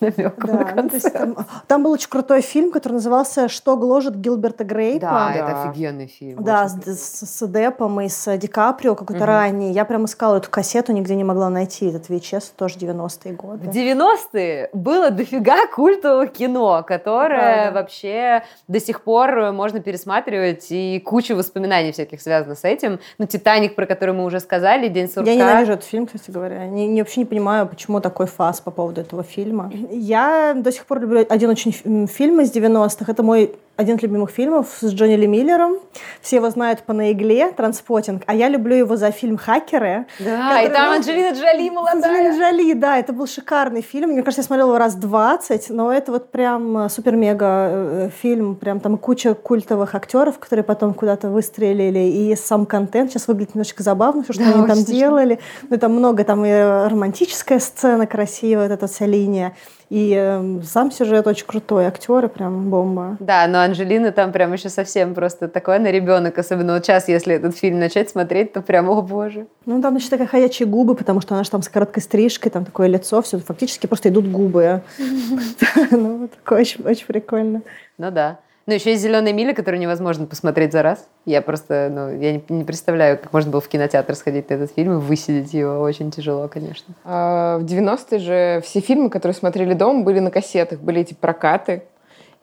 намеком 0.00 0.56
на 0.56 0.64
Да, 0.64 1.24
ну, 1.26 1.36
там, 1.66 1.82
был 1.84 1.92
очень 1.92 2.10
крутой 2.10 2.40
фильм, 2.42 2.72
который 2.72 2.94
назывался 2.94 3.48
«Что 3.48 3.76
гложет 3.76 4.16
Гилберта 4.16 4.64
Грейпа». 4.64 5.00
Да, 5.00 5.32
Да. 5.32 5.34
это 5.34 5.70
офигенный 5.70 6.06
фильм. 6.08 6.42
Да, 6.42 6.55
очень 6.64 6.82
с, 6.94 7.20
с, 7.20 7.38
с 7.38 7.46
Депом 7.48 8.00
и 8.00 8.08
с 8.08 8.36
Ди 8.36 8.46
Каприо, 8.46 8.94
какой-то 8.94 9.26
ранний. 9.26 9.72
Я 9.72 9.84
прям 9.84 10.04
искала 10.06 10.36
эту 10.36 10.50
кассету, 10.50 10.92
нигде 10.92 11.14
не 11.14 11.24
могла 11.24 11.50
найти. 11.50 11.86
Этот 11.88 12.08
VHS 12.10 12.52
тоже 12.56 12.76
90-е 12.78 13.32
В 13.32 13.36
годы. 13.36 13.68
90-е 13.68 14.70
было 14.72 15.10
дофига 15.10 15.66
культового 15.74 16.26
кино, 16.26 16.84
которое 16.86 17.62
Правда. 17.64 17.80
вообще 17.80 18.42
до 18.68 18.80
сих 18.80 19.02
пор 19.02 19.52
можно 19.52 19.80
пересматривать, 19.80 20.66
и 20.70 21.00
куча 21.04 21.34
воспоминаний 21.34 21.92
всяких 21.92 22.20
связано 22.20 22.54
с 22.54 22.64
этим. 22.64 22.98
Ну, 23.18 23.26
«Титаник», 23.26 23.74
про 23.74 23.86
который 23.86 24.14
мы 24.14 24.24
уже 24.24 24.40
сказали, 24.40 24.88
«День 24.88 25.08
сурка». 25.08 25.30
Я 25.30 25.36
ненавижу 25.36 25.72
этот 25.72 25.84
фильм, 25.84 26.06
кстати 26.06 26.30
говоря. 26.30 26.66
Не, 26.66 26.86
не- 26.86 27.02
вообще 27.02 27.20
не 27.20 27.26
понимаю, 27.26 27.66
почему 27.66 28.00
такой 28.00 28.26
фас 28.26 28.60
по 28.60 28.70
поводу 28.70 29.00
этого 29.00 29.22
фильма. 29.22 29.70
Я 29.90 30.54
до 30.56 30.72
сих 30.72 30.86
пор 30.86 31.00
люблю 31.00 31.24
один 31.28 31.50
очень 31.50 31.72
фильм 32.06 32.40
из 32.40 32.52
90-х. 32.54 33.10
Это 33.10 33.22
мой 33.22 33.54
один 33.76 33.96
из 33.96 34.02
любимых 34.02 34.30
фильмов 34.30 34.68
с 34.80 34.90
Джонни 34.92 35.16
Ли 35.16 35.26
Миллером. 35.26 35.78
Все 36.22 36.36
его 36.36 36.48
знают 36.50 36.82
по 36.82 36.92
«На 36.94 37.12
игле», 37.12 37.50
«Транспотинг». 37.52 38.22
А 38.26 38.34
я 38.34 38.48
люблю 38.48 38.74
его 38.74 38.96
за 38.96 39.10
фильм 39.10 39.36
«Хакеры». 39.36 40.06
Да, 40.18 40.62
и 40.62 40.68
который 40.68 40.70
там 40.74 40.88
был- 40.88 40.96
Анджелина 40.96 41.30
Джоли 41.34 41.70
молодая. 41.70 41.94
Анджелина 41.94 42.38
Джоли, 42.38 42.72
да, 42.72 42.98
это 42.98 43.12
был 43.12 43.26
шикарный 43.26 43.82
фильм. 43.82 44.10
Мне 44.10 44.22
кажется, 44.22 44.40
я 44.40 44.46
смотрела 44.46 44.68
его 44.68 44.78
раз 44.78 44.94
20, 44.94 45.70
но 45.70 45.92
это 45.92 46.10
вот 46.12 46.30
прям 46.30 46.78
э, 46.78 46.88
супер-мега 46.88 47.46
э, 47.70 48.10
фильм. 48.22 48.56
Прям 48.56 48.80
там 48.80 48.96
куча 48.96 49.34
культовых 49.34 49.94
актеров, 49.94 50.38
которые 50.38 50.64
потом 50.64 50.94
куда-то 50.94 51.28
выстрелили. 51.28 51.98
И 51.98 52.34
сам 52.36 52.64
контент 52.66 53.10
сейчас 53.10 53.28
выглядит 53.28 53.54
немножечко 53.54 53.82
забавно, 53.82 54.22
все, 54.22 54.32
что 54.32 54.42
Да, 54.44 54.50
они 54.54 54.66
там 54.66 54.76
смешно. 54.76 54.94
делали. 54.94 55.38
Ну, 55.68 55.76
там 55.76 55.92
много, 55.92 56.24
там 56.24 56.44
и 56.46 56.50
романтическая 56.50 57.58
сцена 57.58 58.06
красивая, 58.06 58.68
вот 58.68 58.72
эта 58.74 58.86
вся 58.86 59.04
линия. 59.06 59.54
И 59.88 60.14
э, 60.18 60.60
сам 60.64 60.90
сюжет 60.90 61.26
очень 61.26 61.46
крутой, 61.46 61.86
актеры 61.86 62.28
прям 62.28 62.70
бомба. 62.70 63.16
Да, 63.20 63.46
но 63.46 63.60
Анжелина 63.60 64.10
там 64.10 64.32
прям 64.32 64.52
еще 64.52 64.68
совсем 64.68 65.14
просто 65.14 65.46
такой 65.48 65.76
она 65.76 65.92
ребенок, 65.92 66.38
особенно 66.38 66.74
вот 66.74 66.84
сейчас, 66.84 67.08
если 67.08 67.36
этот 67.36 67.56
фильм 67.56 67.78
начать 67.78 68.10
смотреть, 68.10 68.52
то 68.52 68.62
прям, 68.62 68.90
о 68.90 69.00
боже. 69.00 69.46
Ну, 69.64 69.80
там 69.80 69.94
еще 69.94 70.08
такая 70.08 70.26
ходячие 70.26 70.66
губы, 70.66 70.96
потому 70.96 71.20
что 71.20 71.34
она 71.34 71.44
же 71.44 71.50
там 71.50 71.62
с 71.62 71.68
короткой 71.68 72.02
стрижкой, 72.02 72.50
там 72.50 72.64
такое 72.64 72.88
лицо, 72.88 73.22
все 73.22 73.38
фактически 73.38 73.86
просто 73.86 74.08
идут 74.08 74.26
губы. 74.26 74.82
Ну, 75.90 76.18
вот 76.18 76.32
такое 76.32 76.60
очень 76.60 77.06
прикольно. 77.06 77.62
Ну 77.98 78.10
да. 78.10 78.38
Ну, 78.68 78.74
еще 78.74 78.90
есть 78.90 79.02
«Зеленая 79.02 79.32
миля», 79.32 79.54
которую 79.54 79.80
невозможно 79.80 80.26
посмотреть 80.26 80.72
за 80.72 80.82
раз. 80.82 81.06
Я 81.24 81.40
просто, 81.40 81.88
ну, 81.88 82.20
я 82.20 82.32
не, 82.32 82.42
не 82.48 82.64
представляю, 82.64 83.16
как 83.16 83.32
можно 83.32 83.52
было 83.52 83.60
в 83.60 83.68
кинотеатр 83.68 84.16
сходить 84.16 84.50
на 84.50 84.54
этот 84.54 84.72
фильм 84.72 84.94
и 84.94 85.00
высидеть 85.00 85.54
его. 85.54 85.80
Очень 85.80 86.10
тяжело, 86.10 86.48
конечно. 86.48 86.92
А 87.04 87.58
в 87.58 87.64
90-е 87.64 88.18
же 88.18 88.60
все 88.64 88.80
фильмы, 88.80 89.08
которые 89.08 89.36
смотрели 89.36 89.72
дома, 89.72 90.02
были 90.02 90.18
на 90.18 90.32
кассетах, 90.32 90.80
были 90.80 91.02
эти 91.02 91.14
прокаты 91.14 91.84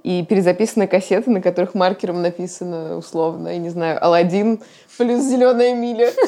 и 0.03 0.24
перезаписанные 0.24 0.88
кассеты, 0.88 1.30
на 1.30 1.42
которых 1.42 1.74
маркером 1.74 2.22
написано 2.22 2.96
условно, 2.96 3.50
я 3.50 3.58
не 3.58 3.70
знаю, 3.70 4.03
Алладин 4.03 4.62
плюс 4.98 5.22
зеленая 5.24 5.74
миля. 5.76 6.12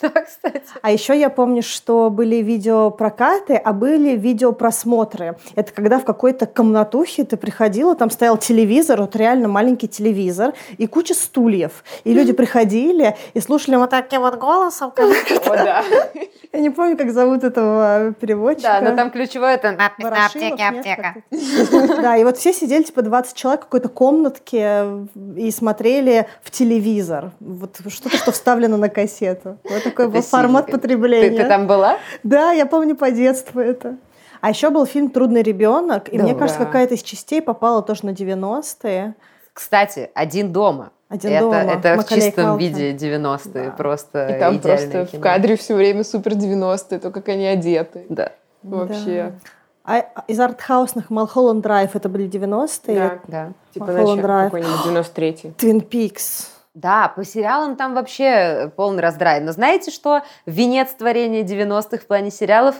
Да, 0.00 0.10
кстати. 0.10 0.62
А 0.80 0.92
еще 0.92 1.18
я 1.18 1.28
помню, 1.28 1.60
что 1.62 2.08
были 2.08 2.36
видеопрокаты, 2.36 3.56
а 3.56 3.72
были 3.72 4.16
видеопросмотры. 4.16 5.36
Это 5.56 5.72
когда 5.72 5.98
в 5.98 6.04
какой-то 6.04 6.46
комнатухе 6.46 7.24
ты 7.24 7.36
приходила, 7.36 7.96
там 7.96 8.08
стоял 8.10 8.36
телевизор, 8.38 9.00
вот 9.00 9.16
реально 9.16 9.48
маленький 9.48 9.88
телевизор, 9.88 10.52
и 10.76 10.86
куча 10.86 11.14
стульев. 11.14 11.82
И 12.04 12.12
люди 12.14 12.32
приходили 12.32 13.16
и 13.34 13.40
слушали 13.40 13.74
вот 13.74 13.90
таким 13.90 14.20
вот 14.20 14.36
голосом. 14.36 14.92
как- 14.92 15.08
О, 15.46 15.56
да. 15.56 15.82
Я 16.52 16.60
не 16.60 16.70
помню, 16.70 16.96
как 16.96 17.10
зовут 17.10 17.42
этого 17.44 18.14
переводчика. 18.20 18.78
Да, 18.80 18.90
но 18.90 18.96
там 18.96 19.10
ключевое 19.10 19.54
это 19.56 19.72
на 19.72 19.86
аптеке, 20.26 20.64
аптека. 20.64 21.14
Да, 22.02 22.16
и 22.16 22.22
вот 22.24 22.38
все 22.38 22.52
сидели, 22.52 22.84
типа, 22.84 23.02
20 23.02 23.34
человек 23.34 23.62
в 23.62 23.64
какой-то 23.64 23.88
комнатке 23.88 24.84
и 25.36 25.50
смотрели 25.50 26.26
в 26.42 26.50
телевизор. 26.52 27.32
Вот 27.48 27.78
что-то, 27.88 28.16
что 28.18 28.30
вставлено 28.30 28.76
на 28.76 28.88
кассету. 28.90 29.56
Вот 29.64 29.82
такой 29.82 30.08
был 30.08 30.20
формат 30.20 30.70
потребления. 30.70 31.30
Ты, 31.30 31.42
ты 31.44 31.48
там 31.48 31.66
была? 31.66 31.96
Да, 32.22 32.52
я 32.52 32.66
помню 32.66 32.94
по 32.94 33.10
детству 33.10 33.60
это. 33.60 33.96
А 34.42 34.50
еще 34.50 34.68
был 34.70 34.84
фильм 34.86 35.10
«Трудный 35.10 35.42
ребенок», 35.42 36.08
и 36.10 36.18
Да. 36.18 36.24
мне 36.24 36.34
кажется, 36.34 36.60
Да. 36.60 36.66
какая-то 36.66 36.94
из 36.94 37.02
частей 37.02 37.40
попала 37.42 37.82
тоже 37.82 38.04
на 38.06 38.10
90-е. 38.10 39.14
Кстати, 39.54 40.10
один 40.14 40.52
дома. 40.52 40.90
«Один 41.08 41.30
это, 41.32 41.40
дома», 41.40 41.56
Это 41.56 41.96
в 42.02 42.08
чистом 42.08 42.44
Калкин. 42.44 42.58
виде 42.58 42.92
90-е. 42.92 43.64
Да. 43.64 43.70
Просто 43.70 44.26
И 44.28 44.38
там 44.38 44.58
просто 44.60 45.06
в 45.06 45.10
кино. 45.10 45.22
кадре 45.22 45.56
все 45.56 45.74
время 45.74 46.04
супер 46.04 46.32
90-е, 46.34 46.98
то, 46.98 47.10
как 47.10 47.28
они 47.30 47.46
одеты. 47.46 48.04
Да. 48.10 48.32
Вообще. 48.62 49.32
А 49.84 50.00
из 50.26 50.38
артхаусных 50.38 51.08
«Малхолланд 51.08 51.62
Драйв» 51.62 51.96
это 51.96 52.10
были 52.10 52.28
90-е? 52.28 52.94
Да. 52.94 53.18
Да. 53.26 53.52
Типа 53.72 53.86
начало 53.86 54.16
Drive. 54.18 54.44
какой-нибудь 54.44 54.86
93-й. 54.86 55.52
«Твин 55.56 55.80
Пикс». 55.80 56.52
Да, 56.78 57.08
по 57.08 57.24
сериалам 57.24 57.74
там 57.74 57.94
вообще 57.94 58.70
полный 58.76 59.02
раздрай. 59.02 59.40
Но 59.40 59.50
знаете, 59.50 59.90
что 59.90 60.22
венец 60.46 60.92
творения 60.92 61.42
90-х 61.42 61.98
в 61.98 62.06
плане 62.06 62.30
сериалов? 62.30 62.76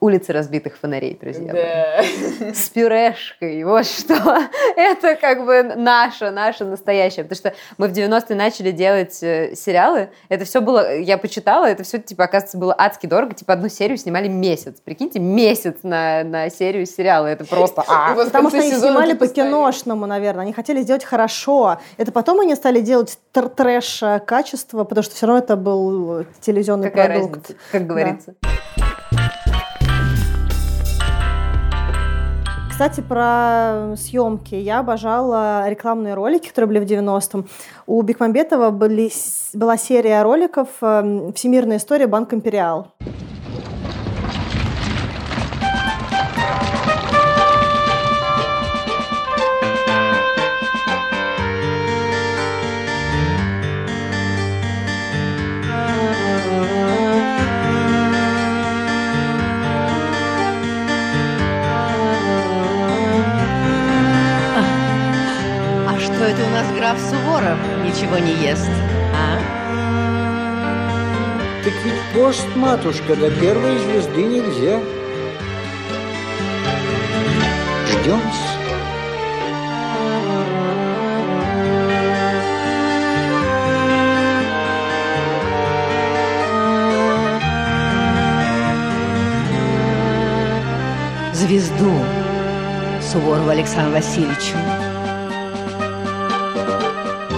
«Улицы 0.00 0.32
разбитых 0.32 0.76
фонарей», 0.76 1.18
друзья. 1.20 1.52
Да. 1.52 2.52
С 2.54 2.68
пюрешкой, 2.68 3.64
вот 3.64 3.86
что. 3.86 4.14
Это 4.76 5.16
как 5.16 5.44
бы 5.44 5.62
наше, 5.62 6.30
наше 6.30 6.64
настоящее. 6.64 7.24
Потому 7.24 7.36
что 7.36 7.54
мы 7.78 7.88
в 7.88 7.92
90-е 7.92 8.36
начали 8.36 8.70
делать 8.70 9.18
э, 9.22 9.54
сериалы. 9.54 10.10
Это 10.28 10.44
все 10.44 10.60
было, 10.60 10.96
я 10.98 11.18
почитала, 11.18 11.66
это 11.66 11.82
все, 11.82 11.98
типа, 11.98 12.24
оказывается, 12.24 12.58
было 12.58 12.74
адски 12.76 13.06
дорого. 13.06 13.34
Типа, 13.34 13.54
одну 13.54 13.68
серию 13.68 13.98
снимали 13.98 14.28
месяц. 14.28 14.80
Прикиньте, 14.84 15.18
месяц 15.18 15.78
на, 15.82 16.22
на 16.24 16.50
серию 16.50 16.86
сериала. 16.86 17.26
Это 17.26 17.44
просто... 17.44 17.82
а. 17.86 18.14
Потому 18.14 18.50
что 18.50 18.58
они 18.58 18.72
снимали 18.72 19.14
по-киношному, 19.14 20.06
наверное. 20.06 20.42
Они 20.42 20.52
хотели 20.52 20.80
сделать 20.82 21.04
хорошо. 21.04 21.78
Это 21.96 22.12
потом 22.12 22.40
они 22.40 22.54
стали 22.54 22.80
делать 22.80 23.18
тр- 23.34 23.48
трэш 23.48 24.02
э, 24.02 24.20
качество, 24.20 24.84
потому 24.84 25.02
что 25.02 25.14
все 25.14 25.26
равно 25.26 25.42
это 25.42 25.56
был 25.56 26.24
телевизионный 26.40 26.90
Какая 26.90 27.08
продукт. 27.08 27.34
разница, 27.36 27.54
как 27.72 27.86
говорится. 27.86 28.34
Кстати, 32.78 33.00
про 33.00 33.96
съемки. 33.96 34.54
Я 34.54 34.78
обожала 34.78 35.68
рекламные 35.68 36.14
ролики, 36.14 36.48
которые 36.48 36.68
были 36.68 36.78
в 36.78 36.88
90-м. 36.88 37.48
У 37.88 38.00
Бекмамбетова 38.02 38.70
были, 38.70 39.10
была 39.52 39.76
серия 39.76 40.22
роликов 40.22 40.68
эм, 40.80 41.32
«Всемирная 41.32 41.78
история. 41.78 42.06
Банк 42.06 42.32
Империал». 42.32 42.92
Пост, 72.28 72.46
матушка, 72.56 73.16
до 73.16 73.30
первой 73.30 73.78
звезды 73.78 74.22
нельзя. 74.22 74.80
ждем 77.88 78.20
Звезду 91.32 91.92
Суворова 93.00 93.52
Александру 93.52 93.94
Васильевичу. 93.94 94.58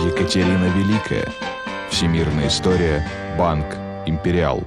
Екатерина 0.05 0.67
Великая. 0.75 1.29
Всемирная 1.91 2.49
история. 2.49 3.07
Банк 3.39 3.67
Империал. 4.07 4.65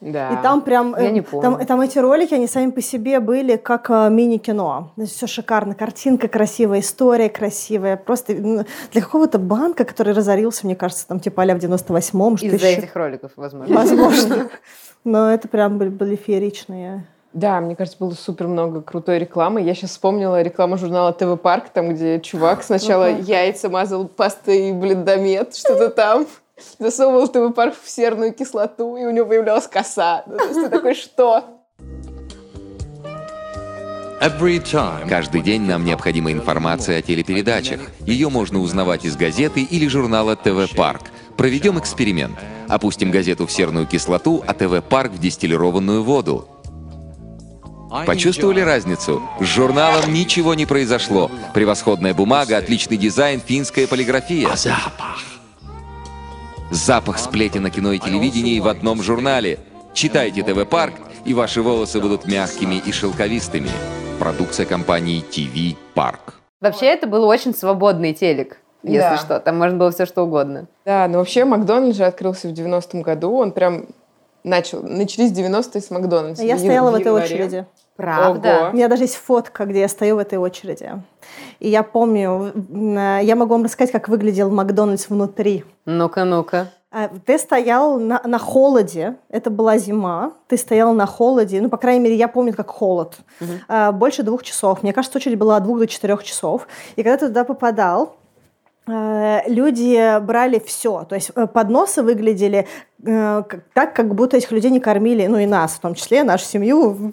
Да. 0.00 0.30
И 0.32 0.42
там 0.42 0.62
прям... 0.62 0.94
Я 0.96 1.08
э, 1.08 1.10
не 1.10 1.22
помню. 1.22 1.42
Там, 1.42 1.66
там 1.66 1.80
эти 1.80 1.98
ролики, 1.98 2.32
они 2.34 2.46
сами 2.46 2.70
по 2.70 2.80
себе 2.80 3.18
были 3.18 3.56
как 3.56 3.90
э, 3.90 4.08
мини-кино. 4.10 4.92
Все 5.04 5.26
шикарно. 5.26 5.74
Картинка 5.74 6.28
красивая, 6.28 6.80
история 6.80 7.28
красивая. 7.28 7.96
Просто 7.96 8.34
для 8.34 9.02
какого-то 9.02 9.38
банка, 9.38 9.84
который 9.84 10.12
разорился, 10.12 10.66
мне 10.66 10.76
кажется, 10.76 11.06
там 11.06 11.18
типа 11.18 11.42
а 11.42 11.46
в 11.46 11.58
98-м. 11.58 12.36
что 12.36 12.46
Из-за 12.46 12.56
еще- 12.56 12.78
этих 12.78 12.94
роликов, 12.94 13.32
возможно. 13.36 13.74
Возможно. 13.74 14.48
Но 15.04 15.30
это 15.32 15.48
прям 15.48 15.78
были, 15.78 15.88
были 15.88 16.16
фееричные. 16.16 17.04
Да, 17.32 17.60
мне 17.60 17.76
кажется, 17.76 17.98
было 17.98 18.12
супер 18.12 18.48
много 18.48 18.80
крутой 18.80 19.18
рекламы. 19.18 19.60
Я 19.60 19.74
сейчас 19.74 19.90
вспомнила 19.90 20.40
рекламу 20.42 20.78
журнала 20.78 21.12
ТВ 21.12 21.40
Парк, 21.40 21.70
там, 21.72 21.90
где 21.90 22.20
чувак 22.20 22.62
сначала 22.64 23.10
яйца 23.10 23.68
мазал 23.68 24.06
пастой 24.06 24.72
блиндомет, 24.72 25.56
что-то 25.56 25.90
там. 25.90 26.26
Засовывал 26.78 27.28
ТВ 27.28 27.54
Парк 27.54 27.74
в 27.82 27.88
серную 27.88 28.32
кислоту, 28.32 28.96
и 28.96 29.04
у 29.04 29.10
него 29.10 29.26
появлялась 29.26 29.66
коса. 29.66 30.22
Ну, 30.26 30.36
то 30.36 30.44
есть 30.44 30.60
ты 30.60 30.68
такой, 30.68 30.94
что? 30.94 31.44
Каждый 35.08 35.42
день 35.42 35.62
нам 35.62 35.84
необходима 35.84 36.32
информация 36.32 36.98
о 36.98 37.02
телепередачах. 37.02 37.80
Ее 38.00 38.28
можно 38.28 38.58
узнавать 38.58 39.04
из 39.04 39.16
газеты 39.16 39.62
или 39.62 39.86
журнала 39.86 40.34
ТВ 40.34 40.74
Парк. 40.74 41.02
Проведем 41.36 41.78
эксперимент. 41.78 42.36
Опустим 42.68 43.12
газету 43.12 43.46
в 43.46 43.52
серную 43.52 43.86
кислоту, 43.86 44.42
а 44.44 44.54
ТВ 44.54 44.82
Парк 44.88 45.12
в 45.12 45.18
дистиллированную 45.20 46.02
воду. 46.02 46.48
Почувствовали 48.06 48.60
разницу? 48.60 49.22
С 49.40 49.44
журналом 49.44 50.12
ничего 50.12 50.54
не 50.54 50.66
произошло. 50.66 51.30
Превосходная 51.54 52.12
бумага, 52.12 52.58
отличный 52.58 52.96
дизайн, 52.96 53.40
финская 53.40 53.86
полиграфия. 53.86 54.54
Запах 54.56 55.27
сплетен 56.72 57.62
на 57.62 57.70
кино 57.70 57.92
и 57.92 57.98
телевидении 57.98 58.60
в 58.60 58.68
одном 58.68 59.02
журнале. 59.02 59.58
Читайте 59.94 60.42
ТВ 60.42 60.68
Парк, 60.68 60.94
и 61.24 61.34
ваши 61.34 61.62
волосы 61.62 62.00
будут 62.00 62.26
мягкими 62.26 62.76
и 62.76 62.92
шелковистыми. 62.92 63.70
Продукция 64.18 64.66
компании 64.66 65.20
ТВ 65.20 65.78
Парк. 65.94 66.34
Вообще, 66.60 66.86
это 66.86 67.06
был 67.06 67.24
очень 67.24 67.54
свободный 67.54 68.12
телек, 68.12 68.58
если 68.82 68.98
Да. 68.98 69.16
что. 69.16 69.40
Там 69.40 69.58
можно 69.58 69.76
было 69.76 69.90
все 69.90 70.06
что 70.06 70.22
угодно. 70.24 70.66
Да, 70.84 71.06
но 71.08 71.18
вообще 71.18 71.44
Макдональдс 71.44 71.96
же 71.96 72.04
открылся 72.04 72.48
в 72.48 72.52
90-м 72.52 73.02
году. 73.02 73.32
Он 73.34 73.52
прям 73.52 73.86
начал. 74.44 74.82
Начались 74.82 75.30
90-е 75.32 75.80
с 75.80 75.90
Макдональдса. 75.90 76.44
Я 76.44 76.56
В 76.56 76.58
стояла 76.58 76.90
в 76.90 76.94
этой 76.96 77.12
очереди. 77.12 77.66
Правда? 77.96 78.58
Ого. 78.60 78.70
У 78.70 78.72
меня 78.74 78.88
даже 78.88 79.04
есть 79.04 79.16
фотка, 79.16 79.64
где 79.64 79.80
я 79.80 79.88
стою 79.88 80.16
в 80.16 80.18
этой 80.18 80.38
очереди. 80.38 81.02
И 81.60 81.68
я 81.68 81.82
помню, 81.82 82.52
м, 82.54 82.94
я 83.24 83.36
могу 83.36 83.52
вам 83.54 83.64
рассказать, 83.64 83.92
как 83.92 84.08
выглядел 84.08 84.50
Макдональдс 84.50 85.08
внутри. 85.08 85.64
Ну-ка, 85.86 86.24
ну-ка. 86.24 86.70
А, 86.90 87.10
Ты 87.26 87.38
стоял 87.38 87.98
на, 88.00 88.20
на 88.24 88.38
холоде, 88.38 89.16
это 89.28 89.50
была 89.50 89.76
зима, 89.76 90.32
ты 90.46 90.56
стоял 90.56 90.94
на 90.94 91.04
холоде, 91.04 91.60
ну, 91.60 91.68
по 91.68 91.76
крайней 91.76 92.00
мере, 92.00 92.16
я 92.16 92.28
помню, 92.28 92.54
как 92.54 92.70
холод, 92.70 93.18
А, 93.68 93.92
больше 93.92 94.22
двух 94.22 94.42
часов. 94.42 94.82
Мне 94.82 94.92
кажется, 94.94 95.18
очередь 95.18 95.38
была 95.38 95.56
от 95.56 95.64
двух 95.64 95.78
до 95.80 95.86
четырех 95.86 96.22
часов. 96.24 96.66
И 96.96 97.02
когда 97.02 97.18
ты 97.18 97.26
туда 97.28 97.44
попадал, 97.44 98.14
э, 98.14 98.17
люди 98.88 100.18
брали 100.20 100.62
все. 100.64 101.04
То 101.08 101.14
есть 101.14 101.30
э, 101.34 101.46
подносы 101.46 102.02
выглядели 102.02 102.66
э, 103.04 103.42
так, 103.74 103.94
как 103.94 104.14
будто 104.14 104.36
этих 104.36 104.50
людей 104.50 104.70
не 104.70 104.80
кормили, 104.80 105.26
ну 105.26 105.38
и 105.38 105.46
нас 105.46 105.72
в 105.72 105.80
том 105.80 105.94
числе, 105.94 106.24
нашу 106.24 106.44
семью, 106.44 107.12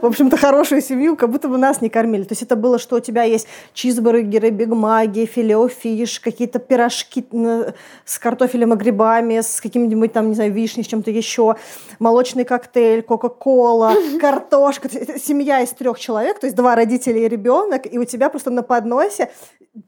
в 0.00 0.04
общем-то, 0.04 0.36
хорошую 0.36 0.80
семью, 0.80 1.16
как 1.16 1.30
будто 1.30 1.48
бы 1.48 1.58
нас 1.58 1.80
не 1.80 1.88
кормили. 1.88 2.22
То 2.22 2.32
есть 2.32 2.42
это 2.42 2.56
было, 2.56 2.78
что 2.78 2.96
у 2.96 3.00
тебя 3.00 3.24
есть 3.24 3.48
чизбургеры, 3.72 4.50
бигмаги, 4.50 5.26
филе-фиш, 5.26 6.20
какие-то 6.20 6.58
пирожки 6.58 7.26
э, 7.32 7.72
с 8.04 8.18
картофелем 8.18 8.74
и 8.74 8.76
грибами, 8.76 9.40
с 9.40 9.60
каким-нибудь 9.60 10.12
там, 10.12 10.28
не 10.28 10.34
знаю, 10.34 10.52
вишней, 10.52 10.84
с 10.84 10.86
чем-то 10.86 11.10
еще, 11.10 11.56
молочный 11.98 12.44
коктейль, 12.44 13.02
кока-кола, 13.02 13.94
картошка. 14.20 14.88
Семья 15.18 15.60
из 15.62 15.70
трех 15.70 15.98
человек, 15.98 16.38
то 16.38 16.46
есть 16.46 16.56
два 16.56 16.74
родителя 16.74 17.20
и 17.20 17.28
ребенок, 17.28 17.92
и 17.92 17.98
у 17.98 18.04
тебя 18.04 18.28
просто 18.28 18.50
на 18.50 18.62
подносе 18.62 19.30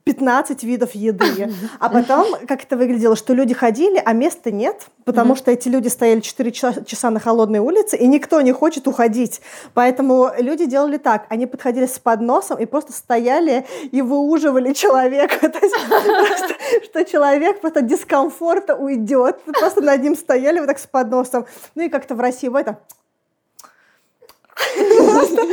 15 0.04 0.62
видов 0.64 0.94
еды. 0.94 1.52
А 1.78 1.88
потом, 1.90 2.26
как 2.46 2.64
это 2.64 2.76
выглядело, 2.76 3.16
что 3.16 3.34
люди 3.34 3.54
ходили, 3.54 4.00
а 4.04 4.12
места 4.12 4.50
нет, 4.50 4.86
потому 5.04 5.36
что 5.36 5.50
эти 5.50 5.68
люди 5.68 5.88
стояли 5.88 6.20
4 6.20 6.52
часа, 6.52 6.84
часа 6.84 7.10
на 7.10 7.20
холодной 7.20 7.60
улице, 7.60 7.96
и 7.96 8.06
никто 8.06 8.40
не 8.40 8.52
хочет 8.52 8.86
уходить. 8.86 9.40
Поэтому 9.74 10.30
люди 10.38 10.66
делали 10.66 10.96
так. 10.96 11.26
Они 11.28 11.46
подходили 11.46 11.86
с 11.86 11.98
подносом 11.98 12.58
и 12.58 12.66
просто 12.66 12.92
стояли 12.92 13.66
и 13.90 14.02
выуживали 14.02 14.72
человека. 14.72 15.48
То 15.48 15.58
есть 15.58 15.74
просто, 15.88 16.54
что 16.84 17.04
человек 17.04 17.60
просто 17.60 17.82
дискомфорта 17.82 18.76
уйдет. 18.76 19.40
Просто 19.44 19.80
над 19.80 20.02
ним 20.02 20.16
стояли 20.16 20.58
вот 20.60 20.66
так 20.66 20.78
с 20.78 20.86
подносом. 20.86 21.46
Ну 21.74 21.82
и 21.82 21.88
как-то 21.88 22.14
в 22.14 22.20
России 22.20 22.48
в 22.48 22.56
этом 22.56 22.76
Просто 24.76 25.46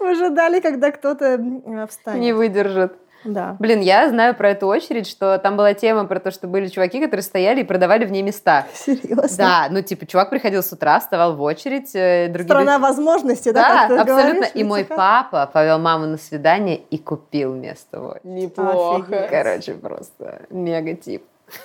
выжидали, 0.00 0.60
когда 0.60 0.90
кто-то 0.90 1.24
э, 1.24 1.86
встанет. 1.88 2.20
Не 2.20 2.32
выдержит. 2.32 2.92
Да. 3.24 3.56
Блин, 3.58 3.80
я 3.80 4.08
знаю 4.08 4.34
про 4.34 4.50
эту 4.50 4.66
очередь, 4.66 5.06
что 5.06 5.38
там 5.38 5.56
была 5.56 5.74
тема 5.74 6.04
про 6.06 6.20
то, 6.20 6.30
что 6.30 6.46
были 6.46 6.68
чуваки, 6.68 7.00
которые 7.00 7.22
стояли 7.22 7.60
и 7.60 7.64
продавали 7.64 8.04
в 8.04 8.10
ней 8.12 8.22
места. 8.22 8.66
Серьезно? 8.74 9.28
Да, 9.38 9.66
ну 9.70 9.80
типа 9.82 10.06
чувак 10.06 10.30
приходил 10.30 10.62
с 10.62 10.72
утра, 10.72 11.00
вставал 11.00 11.34
в 11.36 11.42
очередь, 11.42 11.94
э, 11.94 12.28
другие 12.28 12.48
Страна 12.48 12.74
люди- 12.74 12.82
возможностей, 12.82 13.52
да? 13.52 13.62
Да, 13.88 14.02
абсолютно. 14.02 14.04
говоришь, 14.04 14.50
И 14.54 14.64
мой 14.64 14.80
Витека? 14.80 14.96
папа 14.96 15.50
повел 15.52 15.78
маму 15.78 16.06
на 16.06 16.18
свидание 16.18 16.76
и 16.76 16.98
купил 16.98 17.54
место 17.54 18.00
в 18.00 18.06
очереди. 18.08 18.26
Неплохо. 18.26 19.02
Офигеть. 19.06 19.30
Короче, 19.30 19.72
просто 19.74 20.42
мега 20.50 20.94
тип. 20.94 21.24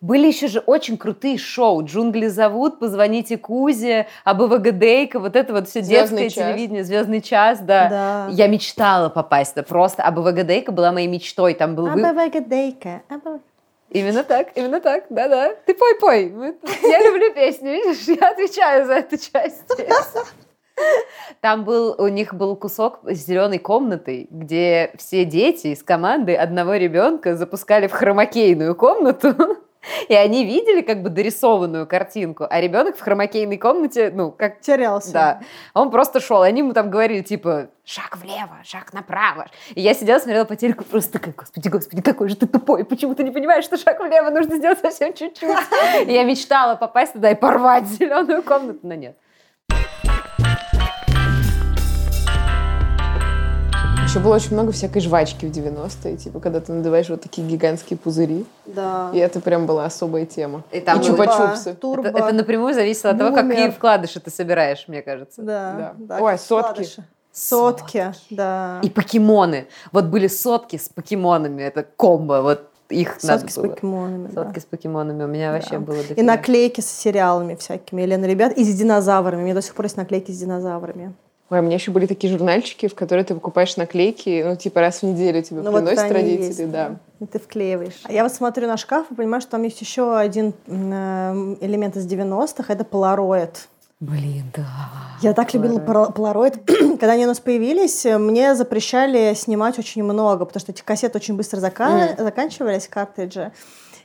Были 0.00 0.28
еще 0.28 0.46
же 0.46 0.60
очень 0.60 0.96
крутые 0.96 1.38
шоу. 1.38 1.84
«Джунгли 1.84 2.28
зовут», 2.28 2.78
«Позвоните 2.78 3.36
Кузе», 3.36 4.06
«АБВГДейка», 4.24 5.18
вот 5.18 5.34
это 5.34 5.52
вот 5.52 5.68
все 5.68 5.82
«Звездный 5.82 6.24
детское 6.24 6.42
час». 6.44 6.54
телевидение, 6.54 6.84
«Звездный 6.84 7.20
час», 7.20 7.58
да. 7.58 7.88
Да. 7.88 8.28
Я 8.30 8.46
мечтала 8.46 9.08
попасть, 9.08 9.56
да, 9.56 9.64
просто 9.64 10.04
АБВГДейка 10.04 10.70
была 10.70 10.92
моей 10.92 11.08
мечтой. 11.08 11.54
Там 11.54 11.74
был 11.74 11.86
вы- 11.88 12.00
Абавагадейка, 12.00 13.02
абава- 13.08 13.40
Именно 13.90 14.22
так, 14.22 14.48
именно 14.54 14.80
так, 14.80 15.04
да-да. 15.10 15.54
Ты 15.66 15.74
пой-пой. 15.74 16.32
Я 16.82 17.02
люблю 17.02 17.32
песню, 17.34 17.72
видишь, 17.72 18.02
я 18.06 18.28
отвечаю 18.30 18.86
за 18.86 18.92
эту 18.94 19.16
часть. 19.16 19.64
Там 21.40 21.64
был, 21.64 21.96
у 21.98 22.06
них 22.06 22.34
был 22.34 22.54
кусок 22.54 23.00
с 23.02 23.26
зеленой 23.26 23.58
комнатой, 23.58 24.28
где 24.30 24.92
все 24.96 25.24
дети 25.24 25.68
из 25.68 25.82
команды 25.82 26.36
одного 26.36 26.74
ребенка 26.76 27.34
запускали 27.34 27.88
в 27.88 27.92
хромакейную 27.92 28.76
комнату, 28.76 29.34
и 30.08 30.14
они 30.14 30.44
видели 30.44 30.82
как 30.82 31.02
бы 31.02 31.10
дорисованную 31.10 31.86
картинку, 31.86 32.46
а 32.48 32.60
ребенок 32.60 32.96
в 32.96 33.00
хромакейной 33.00 33.58
комнате, 33.58 34.10
ну, 34.14 34.30
как 34.30 34.60
Терялся. 34.60 35.12
да. 35.12 35.40
Он 35.74 35.90
просто 35.90 36.20
шел, 36.20 36.42
они 36.42 36.60
ему 36.60 36.72
там 36.72 36.90
говорили, 36.90 37.22
типа, 37.22 37.68
шаг 37.84 38.18
влево, 38.18 38.58
шаг 38.64 38.92
направо. 38.92 39.46
И 39.74 39.80
я 39.80 39.94
сидела, 39.94 40.18
смотрела 40.18 40.44
по 40.44 40.56
телеку, 40.56 40.84
просто 40.84 41.12
такая, 41.12 41.34
господи, 41.34 41.68
господи, 41.68 42.02
какой 42.02 42.28
же 42.28 42.36
ты 42.36 42.46
тупой, 42.46 42.84
почему 42.84 43.14
ты 43.14 43.22
не 43.22 43.30
понимаешь, 43.30 43.64
что 43.64 43.76
шаг 43.76 44.00
влево 44.00 44.30
нужно 44.30 44.56
сделать 44.56 44.80
совсем 44.80 45.14
чуть-чуть. 45.14 45.56
И 46.06 46.12
я 46.12 46.24
мечтала 46.24 46.76
попасть 46.76 47.14
туда 47.14 47.30
и 47.30 47.34
порвать 47.34 47.86
зеленую 47.86 48.42
комнату, 48.42 48.80
но 48.82 48.94
нет. 48.94 49.16
Еще 54.08 54.20
было 54.20 54.36
очень 54.36 54.54
много 54.54 54.72
всякой 54.72 55.00
жвачки 55.02 55.44
в 55.44 55.50
90-е, 55.50 56.16
типа, 56.16 56.40
когда 56.40 56.60
ты 56.60 56.72
надеваешь 56.72 57.10
вот 57.10 57.20
такие 57.20 57.46
гигантские 57.46 57.98
пузыри. 57.98 58.46
Да. 58.64 59.10
И 59.12 59.18
это 59.18 59.38
прям 59.40 59.66
была 59.66 59.84
особая 59.84 60.24
тема. 60.24 60.62
И 60.72 60.80
там 60.80 60.98
и 60.98 61.10
было- 61.10 61.26
чупа-чупсы. 61.26 61.74
Турбо. 61.74 62.08
Это, 62.08 62.18
это 62.18 62.32
напрямую 62.32 62.72
зависит 62.72 63.04
от 63.04 63.18
того, 63.18 63.36
Бумер. 63.36 63.50
какие 63.54 63.68
вкладыши 63.70 64.18
ты 64.20 64.30
собираешь, 64.30 64.86
мне 64.88 65.02
кажется. 65.02 65.42
Да. 65.42 65.74
Да. 65.98 66.16
да, 66.16 66.22
Ой, 66.24 66.38
сотки. 66.38 66.70
вкладыши. 66.70 67.04
Сотки, 67.34 68.12
да. 68.30 68.80
И 68.82 68.88
покемоны. 68.88 69.66
Вот 69.92 70.06
были 70.06 70.26
сотки 70.26 70.76
с 70.76 70.88
покемонами, 70.88 71.62
это 71.62 71.82
комбо, 71.96 72.40
вот 72.40 72.62
их 72.88 73.22
надо 73.22 73.40
Сотки 73.40 73.52
с 73.52 73.56
было. 73.56 73.68
покемонами. 73.68 74.28
да. 74.28 74.42
Сотки 74.44 74.58
с 74.60 74.64
покемонами. 74.64 75.24
У 75.24 75.26
меня 75.28 75.52
вообще 75.52 75.72
Да. 75.72 75.80
было 75.80 75.96
И 75.96 76.08
дофига. 76.08 76.22
наклейки 76.22 76.80
с 76.80 76.90
сериалами 76.90 77.56
всякими. 77.56 78.00
Елена, 78.00 78.24
ребят, 78.24 78.54
и 78.56 78.64
с 78.64 78.74
динозаврами. 78.74 79.42
У 79.42 79.44
меня 79.44 79.54
до 79.54 79.60
сих 79.60 79.74
пор 79.74 79.84
есть 79.84 79.98
наклейки 79.98 80.30
с 80.32 80.38
динозаврами. 80.38 81.12
Ой, 81.50 81.60
у 81.60 81.62
меня 81.62 81.76
еще 81.76 81.90
были 81.90 82.04
такие 82.06 82.30
журнальчики, 82.30 82.88
в 82.88 82.94
которые 82.94 83.24
ты 83.24 83.34
покупаешь 83.34 83.76
наклейки, 83.78 84.42
ну, 84.46 84.54
типа, 84.56 84.80
раз 84.80 85.00
в 85.00 85.04
неделю 85.04 85.42
тебе 85.42 85.62
Ну, 85.62 85.70
вот 85.70 85.84
приносят 85.84 86.04
они 86.04 86.12
родители, 86.12 86.44
есть, 86.44 86.70
да. 86.70 86.96
И 87.20 87.26
ты 87.26 87.38
вклеиваешь. 87.38 88.00
А 88.04 88.12
Я 88.12 88.22
вот 88.22 88.34
смотрю 88.34 88.66
на 88.68 88.76
шкаф 88.76 89.06
и 89.10 89.14
понимаю, 89.14 89.40
что 89.40 89.52
там 89.52 89.62
есть 89.62 89.80
еще 89.80 90.14
один 90.16 90.52
э, 90.66 91.56
элемент 91.62 91.96
из 91.96 92.06
90-х. 92.06 92.70
Это 92.70 92.84
полароид. 92.84 93.66
Блин, 93.98 94.44
да. 94.54 94.66
Я 95.22 95.32
так 95.32 95.52
любила 95.54 95.78
пара- 95.80 96.10
полароид. 96.12 96.58
Когда 96.66 97.12
они 97.12 97.24
у 97.24 97.28
нас 97.28 97.40
появились, 97.40 98.04
мне 98.04 98.54
запрещали 98.54 99.32
снимать 99.34 99.78
очень 99.78 100.04
много, 100.04 100.44
потому 100.44 100.60
что 100.60 100.72
эти 100.72 100.82
кассеты 100.82 101.18
очень 101.18 101.34
быстро 101.34 101.58
зака- 101.60 102.22
заканчивались, 102.22 102.86
картриджи. 102.88 103.52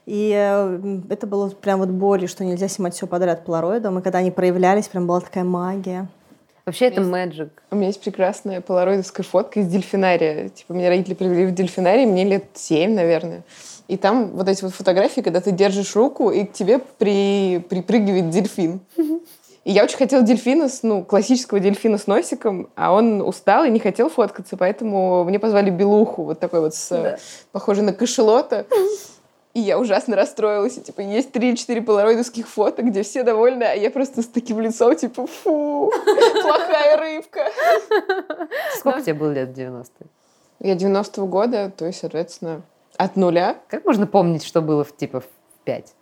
И 0.05 0.33
э, 0.33 1.01
это 1.09 1.27
было 1.27 1.49
прям 1.49 1.79
вот 1.79 1.89
болью, 1.89 2.27
что 2.29 2.43
нельзя 2.45 2.69
снимать 2.69 2.95
все 2.95 3.05
подряд 3.05 3.45
полароидом. 3.45 3.99
И 3.99 4.01
когда 4.01 4.19
они 4.19 4.31
проявлялись, 4.31 4.87
прям 4.87 5.07
была 5.07 5.19
такая 5.19 5.43
магия. 5.43 6.07
Вообще 6.65 6.85
это 6.85 7.01
magic. 7.01 7.49
У 7.71 7.75
меня 7.75 7.87
есть 7.87 8.01
прекрасная 8.01 8.61
полароидовская 8.61 9.25
фотка 9.25 9.59
из 9.59 9.67
дельфинария. 9.67 10.47
Типа, 10.49 10.71
меня 10.71 10.89
родители 10.89 11.13
привели 11.13 11.45
в 11.45 11.53
дельфинарий, 11.53 12.05
мне 12.05 12.23
лет 12.23 12.45
семь, 12.53 12.93
наверное. 12.93 13.43
И 13.89 13.97
там 13.97 14.31
вот 14.31 14.47
эти 14.47 14.63
вот 14.63 14.73
фотографии, 14.73 15.19
когда 15.19 15.41
ты 15.41 15.51
держишь 15.51 15.93
руку, 15.95 16.31
и 16.31 16.45
к 16.45 16.53
тебе 16.53 16.79
при... 16.79 17.59
припрыгивает 17.69 18.29
дельфин. 18.29 18.79
И 19.65 19.71
я 19.71 19.83
очень 19.83 19.97
хотела 19.97 20.23
дельфина, 20.23 20.67
с, 20.67 20.83
ну, 20.83 21.03
классического 21.03 21.59
дельфина 21.59 21.97
с 21.97 22.07
носиком, 22.07 22.69
а 22.75 22.93
он 22.93 23.21
устал 23.21 23.63
и 23.63 23.69
не 23.69 23.79
хотел 23.79 24.09
фоткаться, 24.09 24.57
поэтому 24.57 25.23
мне 25.23 25.39
позвали 25.39 25.69
белуху, 25.69 26.23
вот 26.23 26.39
такой 26.39 26.59
вот, 26.59 26.75
с, 26.75 27.17
похожий 27.51 27.83
на 27.83 27.93
кашелота. 27.93 28.65
И 29.53 29.59
я 29.59 29.77
ужасно 29.77 30.15
расстроилась. 30.15 30.77
И, 30.77 30.81
типа, 30.81 31.01
есть 31.01 31.29
3-4 31.29 31.81
полароидовских 31.83 32.47
фото, 32.47 32.81
где 32.81 33.03
все 33.03 33.23
довольны, 33.23 33.63
а 33.63 33.73
я 33.73 33.91
просто 33.91 34.23
с 34.23 34.27
таким 34.27 34.59
лицом, 34.59 34.95
типа, 34.95 35.27
фу, 35.27 35.91
плохая 36.41 36.97
рыбка. 36.97 37.45
Сколько 38.77 39.01
тебе 39.01 39.13
было 39.13 39.31
лет 39.31 39.49
в 39.49 39.53
90-е? 39.53 40.07
Я 40.59 40.75
90-го 40.75 41.27
года, 41.27 41.71
то 41.75 41.85
есть, 41.85 41.99
соответственно, 41.99 42.61
от 42.97 43.15
нуля. 43.15 43.57
Как 43.67 43.85
можно 43.85 44.07
помнить, 44.07 44.43
что 44.43 44.61
было 44.61 44.83
в 44.83 44.95
типа 44.95 45.19
в 45.19 45.27
5? 45.65 45.93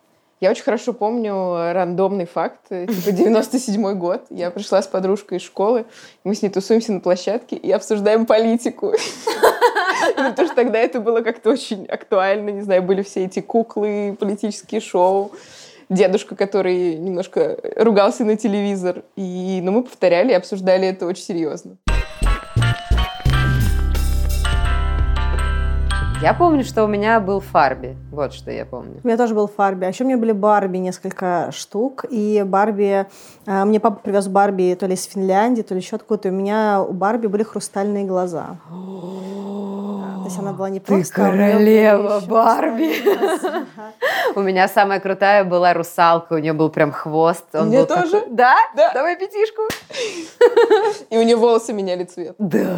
Я 0.42 0.50
очень 0.50 0.64
хорошо 0.64 0.94
помню 0.94 1.72
рандомный 1.72 2.26
факт, 2.26 2.62
э, 2.72 2.88
типа 2.88 3.10
97-й 3.10 3.94
год. 3.94 4.26
Я 4.32 4.50
пришла 4.50 4.82
с 4.82 4.88
подружкой 4.88 5.38
из 5.38 5.44
школы, 5.44 5.86
мы 6.24 6.34
с 6.34 6.42
ней 6.42 6.50
тусуемся 6.50 6.92
на 6.94 7.00
площадке 7.00 7.56
и 7.56 7.72
обсуждаем 7.72 8.26
политику. 8.26 8.92
Потому 10.16 10.48
что 10.48 10.56
тогда 10.56 10.80
это 10.80 11.00
было 11.00 11.22
как-то 11.22 11.52
очень 11.52 11.86
актуально, 11.86 12.50
не 12.50 12.62
знаю, 12.62 12.82
были 12.82 13.04
все 13.04 13.26
эти 13.26 13.40
куклы, 13.40 14.18
политические 14.20 14.82
шоу, 14.82 15.32
дедушка, 15.90 16.36
который 16.36 16.96
немножко 16.96 17.60
ругался 17.76 18.26
на 18.26 18.36
телевизор. 18.36 19.04
И, 19.16 19.60
ну, 19.62 19.72
мы 19.72 19.84
повторяли 19.84 20.32
и 20.32 20.36
обсуждали 20.36 20.88
это 20.88 21.06
очень 21.06 21.24
серьезно. 21.24 21.78
Я 26.22 26.36
помню, 26.36 26.64
что 26.64 26.84
у 26.84 26.88
меня 26.88 27.20
был 27.20 27.40
Фарби. 27.40 27.98
Вот 28.12 28.34
что 28.34 28.52
я 28.52 28.64
помню. 28.64 29.00
У 29.04 29.08
меня 29.08 29.18
тоже 29.18 29.34
был 29.34 29.48
Фарби. 29.48 29.86
А 29.86 29.88
еще 29.88 30.04
у 30.04 30.08
меня 30.08 30.18
были 30.18 30.34
Барби 30.34 30.78
несколько 30.78 31.50
штук. 31.52 32.06
И 32.12 32.44
Барби... 32.46 33.08
э, 33.48 33.66
Мне 33.66 33.80
папа 33.80 34.00
привез 34.04 34.28
Барби 34.28 34.76
то 34.80 34.86
ли 34.86 34.94
из 34.94 35.04
Финляндии, 35.06 35.64
то 35.64 35.74
ли 35.74 35.80
еще 35.82 35.96
откуда-то. 35.96 36.28
И 36.28 36.32
у 36.32 36.36
меня 36.36 36.84
у 36.88 36.94
Барби 36.94 37.26
были 37.26 37.42
хрустальные 37.42 38.06
глаза. 38.06 38.58
То 38.70 40.26
есть 40.26 40.38
она 40.38 40.54
была 40.54 40.70
не 40.70 40.80
просто... 40.80 41.26
а 41.26 41.30
неё 41.32 41.38
были 41.38 41.50
королева, 41.52 42.22
Барби. 42.28 42.94
У 44.36 44.42
меня 44.42 44.68
самая 44.68 45.00
крутая 45.00 45.44
была 45.44 45.74
русалка. 45.74 46.34
У 46.34 46.38
нее 46.38 46.54
был 46.54 46.70
прям 46.70 46.92
хвост. 46.92 47.46
Он 47.54 47.62
У 47.62 47.66
меня 47.66 47.80
был 47.80 47.88
тоже. 47.88 48.24
Да? 48.30 48.56
Да. 48.76 48.94
Давай 48.94 49.18
пятишку. 49.18 49.64
И 51.10 51.18
у 51.18 51.24
нее 51.24 51.36
волосы 51.36 51.74
меняли 51.74 52.04
цвет. 52.04 52.36
Да. 52.38 52.78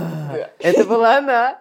Это 0.60 0.86
была 0.86 1.17
она. 1.17 1.60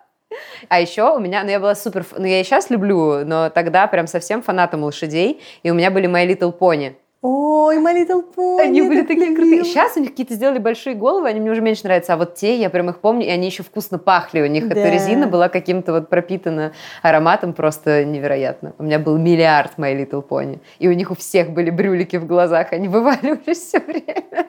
А 0.68 0.80
еще 0.80 1.14
у 1.14 1.18
меня, 1.18 1.42
ну 1.44 1.50
я 1.50 1.60
была 1.60 1.74
супер, 1.74 2.04
ну 2.16 2.26
я 2.26 2.40
и 2.40 2.44
сейчас 2.44 2.70
люблю, 2.70 3.24
но 3.24 3.50
тогда 3.50 3.86
прям 3.86 4.06
совсем 4.06 4.42
фанатом 4.42 4.82
лошадей, 4.84 5.40
и 5.62 5.70
у 5.70 5.74
меня 5.74 5.90
были 5.90 6.08
My 6.08 6.26
Little 6.26 6.56
Pony. 6.56 6.94
Ой, 7.24 7.78
My 7.78 7.94
Little 7.94 8.24
Pony. 8.34 8.60
Они 8.62 8.82
были 8.82 8.98
так 9.02 9.08
такие 9.08 9.26
крутые. 9.28 9.50
любила. 9.58 9.64
Сейчас 9.64 9.96
у 9.96 10.00
них 10.00 10.10
какие-то 10.10 10.34
сделали 10.34 10.58
большие 10.58 10.96
головы, 10.96 11.28
они 11.28 11.38
мне 11.38 11.52
уже 11.52 11.60
меньше 11.60 11.84
нравятся. 11.84 12.14
А 12.14 12.16
вот 12.16 12.34
те, 12.34 12.56
я 12.56 12.68
прям 12.68 12.90
их 12.90 12.98
помню, 12.98 13.24
и 13.26 13.30
они 13.30 13.46
еще 13.46 13.62
вкусно 13.62 13.98
пахли. 13.98 14.40
У 14.42 14.46
них 14.46 14.66
эта 14.66 14.74
Да. 14.74 14.90
резина 14.90 15.28
была 15.28 15.48
каким-то 15.48 15.92
вот 15.92 16.08
пропитана 16.08 16.72
ароматом 17.00 17.52
просто 17.52 18.04
невероятно. 18.04 18.74
У 18.78 18.82
меня 18.82 18.98
был 18.98 19.18
миллиард 19.18 19.78
My 19.78 19.94
Little 19.96 20.26
Pony. 20.26 20.58
И 20.80 20.88
у 20.88 20.92
них 20.92 21.12
у 21.12 21.14
всех 21.14 21.50
были 21.50 21.70
брюлики 21.70 22.16
в 22.16 22.26
глазах, 22.26 22.72
они 22.72 22.88
вываливались 22.96 23.58
все 23.60 23.78
время. 23.78 24.46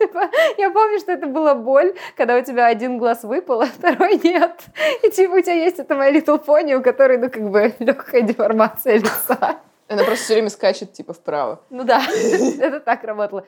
Типа, 0.00 0.28
Я 0.56 0.70
помню, 0.70 0.98
что 0.98 1.12
это 1.12 1.28
была 1.28 1.54
боль, 1.54 1.94
когда 2.16 2.36
у 2.36 2.42
тебя 2.42 2.66
один 2.66 2.98
глаз 2.98 3.22
выпал, 3.22 3.60
а 3.60 3.66
второй 3.66 4.18
нет. 4.24 4.58
И 5.04 5.10
типа 5.10 5.34
у 5.34 5.40
тебя 5.40 5.52
есть 5.54 5.78
это 5.78 5.94
My 5.94 6.12
Little 6.12 6.44
Pony, 6.44 6.74
у 6.74 6.82
которой, 6.82 7.18
ну, 7.18 7.30
как 7.30 7.48
бы, 7.48 7.72
легкая 7.78 8.22
деформация 8.22 8.96
лица. 8.96 9.58
Она 9.88 10.04
просто 10.04 10.24
все 10.24 10.34
время 10.34 10.50
скачет, 10.50 10.92
типа, 10.92 11.14
вправо. 11.14 11.62
Ну 11.70 11.82
да, 11.82 12.02
это 12.60 12.80
так 12.80 13.04
работало. 13.04 13.44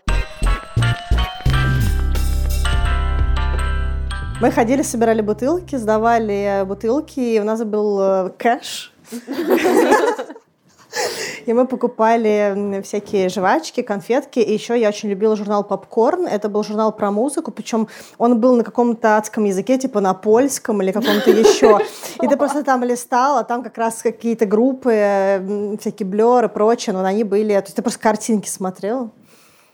Мы 4.40 4.50
ходили, 4.50 4.80
собирали 4.80 5.20
бутылки, 5.20 5.76
сдавали 5.76 6.64
бутылки, 6.64 7.20
и 7.20 7.38
у 7.40 7.44
нас 7.44 7.62
был 7.62 8.00
э, 8.00 8.30
кэш. 8.38 8.94
И 11.46 11.52
мы 11.52 11.66
покупали 11.66 12.80
всякие 12.82 13.28
жвачки, 13.28 13.82
конфетки. 13.82 14.38
И 14.38 14.52
еще 14.52 14.78
я 14.78 14.88
очень 14.88 15.08
любила 15.08 15.36
журнал 15.36 15.64
«Попкорн». 15.64 16.26
Это 16.26 16.48
был 16.48 16.62
журнал 16.62 16.92
про 16.92 17.10
музыку, 17.10 17.50
причем 17.50 17.88
он 18.18 18.40
был 18.40 18.56
на 18.56 18.64
каком-то 18.64 19.16
адском 19.16 19.44
языке, 19.44 19.78
типа 19.78 20.00
на 20.00 20.14
польском 20.14 20.82
или 20.82 20.92
каком-то 20.92 21.30
еще. 21.30 21.78
И 22.22 22.28
ты 22.28 22.36
просто 22.36 22.64
там 22.64 22.84
листал, 22.84 23.38
а 23.38 23.44
там 23.44 23.62
как 23.62 23.78
раз 23.78 24.02
какие-то 24.02 24.46
группы, 24.46 25.76
всякие 25.80 26.06
блеры 26.06 26.46
и 26.46 26.50
прочее, 26.50 26.94
но 26.94 27.04
они 27.04 27.24
были... 27.24 27.54
То 27.54 27.64
есть 27.64 27.76
ты 27.76 27.82
просто 27.82 28.00
картинки 28.00 28.48
смотрел. 28.48 29.10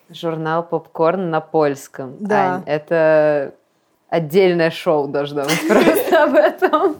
Журнал 0.08 0.62
«Попкорн» 0.62 1.30
на 1.30 1.40
польском. 1.40 2.16
Да. 2.20 2.56
Ань, 2.56 2.62
это 2.66 3.54
отдельное 4.08 4.70
шоу 4.70 5.08
должно 5.08 5.42
быть 5.44 5.68
просто 5.68 6.24
об 6.24 6.34
этом. 6.34 6.96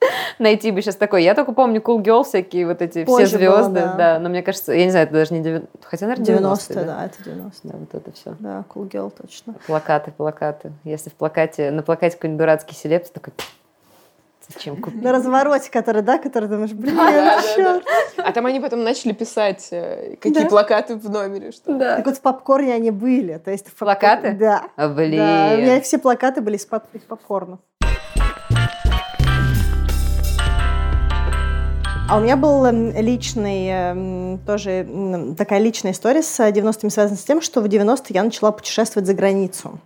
Найти 0.38 0.70
бы 0.70 0.80
сейчас 0.82 0.96
такой. 0.96 1.24
Я 1.24 1.34
только 1.34 1.52
помню 1.52 1.80
Cool 1.80 2.02
Girl, 2.02 2.22
всякие 2.24 2.66
вот 2.66 2.80
эти 2.82 3.04
Позже 3.04 3.26
все 3.26 3.38
было, 3.38 3.62
звезды. 3.64 3.80
да. 3.80 3.94
да. 3.94 4.18
но 4.18 4.28
мне 4.28 4.42
кажется, 4.42 4.72
я 4.72 4.84
не 4.84 4.90
знаю, 4.90 5.06
это 5.06 5.14
даже 5.14 5.34
не 5.34 5.40
90 5.40 5.68
Хотя, 5.82 6.06
наверное, 6.06 6.24
90 6.26 6.74
90 6.74 6.84
да, 6.84 7.04
это 7.06 7.24
90 7.24 7.68
Да, 7.68 7.74
вот 7.78 7.94
это 7.94 8.12
все. 8.12 8.36
Да, 8.38 8.64
Cool 8.72 8.88
Girl, 8.88 9.12
точно. 9.16 9.54
Плакаты, 9.66 10.12
плакаты. 10.12 10.72
Если 10.84 11.10
в 11.10 11.14
плакате, 11.14 11.70
на 11.70 11.82
плакате 11.82 12.16
какой-нибудь 12.16 12.38
дурацкий 12.38 12.74
селеп, 12.74 13.04
ты 13.06 13.10
такой, 13.12 13.32
зачем 14.54 14.76
купить? 14.80 15.02
На 15.02 15.12
развороте, 15.12 15.70
который, 15.70 16.02
да, 16.02 16.18
который 16.18 16.48
думаешь, 16.48 16.72
блин, 16.72 16.94
Да, 16.96 17.10
да, 17.10 17.42
чёрт. 17.56 17.84
да. 18.16 18.22
А 18.24 18.32
там 18.32 18.46
они 18.46 18.60
потом 18.60 18.84
начали 18.84 19.12
писать, 19.12 19.68
э, 19.72 20.16
какие 20.20 20.44
Да. 20.44 20.48
плакаты 20.48 20.94
в 20.96 21.10
номере. 21.10 21.50
Что... 21.52 21.76
Так 21.78 22.06
вот 22.06 22.16
в 22.16 22.20
попкорне 22.20 22.72
они 22.74 22.90
были. 22.92 23.38
То 23.38 23.50
есть 23.50 23.66
в 23.66 23.72
попкор- 23.72 23.84
Плакаты? 23.86 24.32
Да. 24.32 24.62
А, 24.76 24.88
блин. 24.88 25.18
Да, 25.18 25.50
у 25.54 25.56
меня 25.60 25.80
все 25.80 25.98
плакаты 25.98 26.40
были 26.40 26.56
из 26.56 26.64
поп- 26.66 26.84
из 26.92 27.00
попкорна. 27.02 27.58
А 32.10 32.16
у 32.16 32.20
меня 32.20 32.38
был 32.38 32.64
эм, 32.64 32.90
личный, 32.92 33.66
эм, 33.66 34.38
тоже 34.46 35.34
такая 35.36 35.58
личная 35.58 35.92
история 35.92 36.22
с 36.22 36.40
90-ми 36.40 36.88
связана 36.88 37.18
с 37.18 37.22
тем, 37.22 37.42
что 37.42 37.60
в 37.60 37.66
90-е 37.66 38.14
я 38.14 38.24
начала 38.24 38.50
путешествовать 38.50 39.06
за 39.06 39.12
границу. 39.12 39.78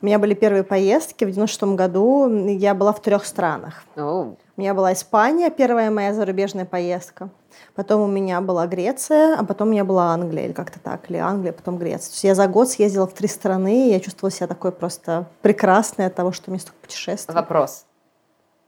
У 0.00 0.06
меня 0.06 0.18
были 0.18 0.32
первые 0.32 0.64
поездки. 0.64 1.26
В 1.26 1.30
96 1.30 1.76
году 1.76 2.46
я 2.46 2.74
была 2.74 2.94
в 2.94 3.02
трех 3.02 3.26
странах. 3.26 3.84
Оу. 3.94 4.38
У 4.56 4.60
меня 4.60 4.72
была 4.72 4.94
Испания, 4.94 5.50
первая 5.50 5.90
моя 5.90 6.14
зарубежная 6.14 6.64
поездка. 6.64 7.28
Потом 7.74 8.00
у 8.00 8.06
меня 8.06 8.40
была 8.40 8.66
Греция, 8.66 9.36
а 9.38 9.44
потом 9.44 9.68
у 9.68 9.72
меня 9.72 9.84
была 9.84 10.14
Англия, 10.14 10.46
или 10.46 10.52
как-то 10.52 10.80
так, 10.80 11.10
или 11.10 11.18
Англия, 11.18 11.52
потом 11.52 11.76
Греция. 11.76 12.08
То 12.08 12.14
есть 12.14 12.24
я 12.24 12.34
за 12.34 12.46
год 12.46 12.70
съездила 12.70 13.06
в 13.06 13.12
три 13.12 13.28
страны, 13.28 13.88
и 13.88 13.92
я 13.92 14.00
чувствовала 14.00 14.30
себя 14.30 14.46
такой 14.46 14.72
просто 14.72 15.26
прекрасной 15.42 16.06
от 16.06 16.14
того, 16.14 16.32
что 16.32 16.50
мне 16.50 16.58
столько 16.58 16.78
путешествий. 16.80 17.34
Вопрос. 17.34 17.84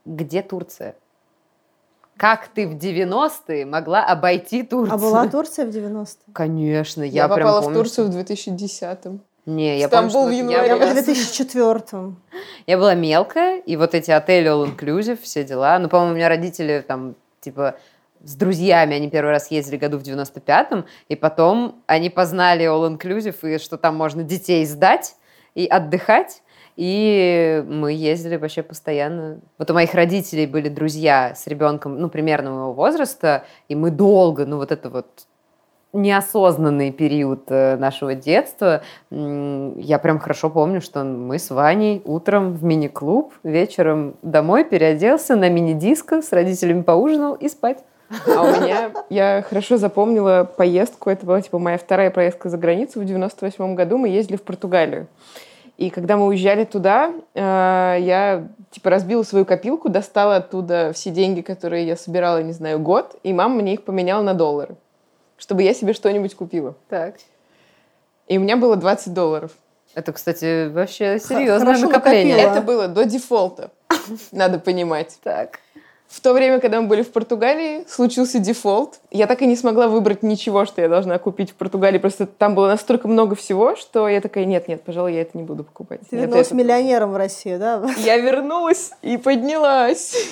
Где 0.05 0.43
Турция? 0.43 0.93
Как 2.19 2.49
ты 2.49 2.67
в 2.67 2.75
90-е 2.75 3.65
могла 3.65 4.03
обойти 4.05 4.63
Турцию? 4.63 4.93
А 4.93 4.97
была 4.97 5.27
Турция 5.29 5.65
в 5.65 5.69
90-е? 5.69 6.33
Конечно, 6.33 7.01
я, 7.01 7.23
Я, 7.23 7.27
прям 7.29 7.47
попала 7.47 7.61
в 7.61 7.63
помню, 7.63 7.79
Турцию 7.79 8.07
в 8.07 8.11
что- 8.11 8.33
2010-м. 8.33 9.21
Не, 9.45 9.79
я 9.79 9.87
Стамбул 9.87 10.23
помню, 10.23 10.43
в 10.43 10.47
что 10.47 10.51
январе. 10.51 10.67
Я 10.67 10.73
я, 10.73 10.75
в 10.75 10.79
была, 10.79 10.93
2004 10.93 12.13
я 12.67 12.77
была 12.77 12.93
мелкая, 12.93 13.59
и 13.61 13.77
вот 13.77 13.95
эти 13.95 14.11
отели 14.11 14.49
all 14.51 14.65
inclusive, 14.69 15.17
все 15.23 15.45
дела. 15.45 15.79
Ну, 15.79 15.87
по-моему, 15.87 16.11
у 16.11 16.15
меня 16.17 16.27
родители 16.27 16.83
там, 16.85 17.15
типа, 17.39 17.75
с 18.21 18.35
друзьями, 18.35 18.95
они 18.97 19.09
первый 19.09 19.29
раз 19.31 19.49
ездили 19.49 19.77
году 19.77 19.97
в 19.97 20.01
95-м, 20.01 20.85
и 21.07 21.15
потом 21.15 21.81
они 21.87 22.09
познали 22.09 22.65
all 22.65 22.85
inclusive, 22.97 23.55
и 23.55 23.57
что 23.59 23.77
там 23.77 23.95
можно 23.95 24.23
детей 24.23 24.65
сдать 24.65 25.15
и 25.55 25.65
отдыхать. 25.67 26.41
И 26.79 27.61
мы 27.67 27.91
ездили 27.91 28.37
вообще 28.37 28.63
постоянно. 28.63 29.41
Вот 29.57 29.69
у 29.69 29.73
моих 29.73 29.93
родителей 29.93 30.47
были 30.47 30.69
друзья 30.69 31.33
с 31.35 31.45
ребенком, 31.45 31.99
ну, 31.99 32.07
примерно 32.07 32.51
моего 32.51 32.71
возраста, 32.71 33.43
и 33.67 33.75
мы 33.75 33.91
долго, 33.91 34.45
ну, 34.45 34.55
вот 34.55 34.71
это 34.71 34.89
вот 34.89 35.07
неосознанный 35.91 36.93
период 36.93 37.43
э, 37.49 37.75
нашего 37.75 38.15
детства. 38.15 38.81
Я 39.11 39.99
прям 39.99 40.19
хорошо 40.19 40.49
помню, 40.49 40.79
что 40.79 41.03
мы 41.03 41.37
с 41.37 41.49
Ваней 41.49 42.01
утром 42.05 42.53
в 42.53 42.63
мини-клуб, 42.63 43.33
вечером 43.43 44.15
домой 44.21 44.63
переоделся 44.63 45.35
на 45.35 45.49
мини-диско, 45.49 46.21
с 46.21 46.31
родителями 46.31 46.83
поужинал 46.83 47.33
и 47.33 47.49
спать. 47.49 47.79
А 48.25 48.41
у 48.41 48.47
меня, 48.55 48.91
я 49.09 49.43
хорошо 49.45 49.75
запомнила 49.75 50.49
поездку, 50.55 51.09
это 51.09 51.25
была 51.25 51.41
типа 51.41 51.59
моя 51.59 51.77
вторая 51.77 52.09
поездка 52.09 52.47
за 52.47 52.57
границу 52.57 53.01
в 53.01 53.05
98 53.05 53.75
году, 53.75 53.97
мы 53.97 54.07
ездили 54.07 54.37
в 54.37 54.43
Португалию. 54.43 55.07
И 55.79 55.91
когда 55.91 56.17
мы 56.17 56.27
уезжали 56.27 56.65
туда, 56.65 57.13
э, 57.33 57.39
я 58.01 58.49
типа 58.69 58.89
разбила 58.89 59.23
свою 59.23 59.45
копилку, 59.45 59.87
достала 59.87 60.35
оттуда 60.35 60.91
все 60.93 61.09
деньги, 61.09 61.39
которые 61.39 61.87
я 61.87 61.95
собирала, 61.95 62.43
не 62.43 62.51
знаю, 62.51 62.79
год, 62.79 63.15
и 63.23 63.31
мама 63.31 63.55
мне 63.55 63.75
их 63.75 63.85
поменяла 63.85 64.21
на 64.21 64.33
доллары, 64.33 64.75
чтобы 65.37 65.63
я 65.63 65.73
себе 65.73 65.93
что-нибудь 65.93 66.35
купила. 66.35 66.75
Так. 66.89 67.15
И 68.27 68.37
у 68.37 68.41
меня 68.41 68.57
было 68.57 68.75
20 68.75 69.13
долларов. 69.13 69.51
Это, 69.95 70.11
кстати, 70.11 70.67
вообще 70.67 71.17
серьезное 71.17 71.75
хорошо 71.75 71.87
накопление. 71.87 72.35
накопила. 72.35 72.57
Это 72.57 72.61
было 72.61 72.87
до 72.89 73.05
дефолта, 73.05 73.71
надо 74.33 74.59
понимать. 74.59 75.17
Так. 75.23 75.61
В 76.09 76.21
то 76.21 76.33
время, 76.33 76.59
когда 76.59 76.81
мы 76.81 76.87
были 76.87 77.03
в 77.03 77.11
Португалии, 77.11 77.85
случился 77.87 78.39
дефолт. 78.39 78.99
Я 79.11 79.27
так 79.27 79.43
и 79.43 79.45
не 79.45 79.55
смогла 79.55 79.87
выбрать 79.87 80.23
ничего, 80.23 80.65
что 80.65 80.81
я 80.81 80.89
должна 80.89 81.19
купить 81.19 81.51
в 81.51 81.53
Португалии. 81.53 81.99
Просто 81.99 82.25
там 82.25 82.55
было 82.55 82.67
настолько 82.67 83.07
много 83.07 83.35
всего, 83.35 83.75
что 83.75 84.09
я 84.09 84.19
такая, 84.19 84.45
нет, 84.45 84.67
нет, 84.67 84.81
пожалуй, 84.83 85.13
я 85.13 85.21
это 85.21 85.37
не 85.37 85.43
буду 85.43 85.63
покупать. 85.63 85.99
Ты 86.09 86.15
вернулась 86.17 86.47
это- 86.47 86.55
миллионером 86.55 87.11
в 87.11 87.15
Россию, 87.15 87.59
да? 87.59 87.87
Я 87.99 88.17
вернулась 88.17 88.89
и 89.03 89.17
поднялась. 89.17 90.15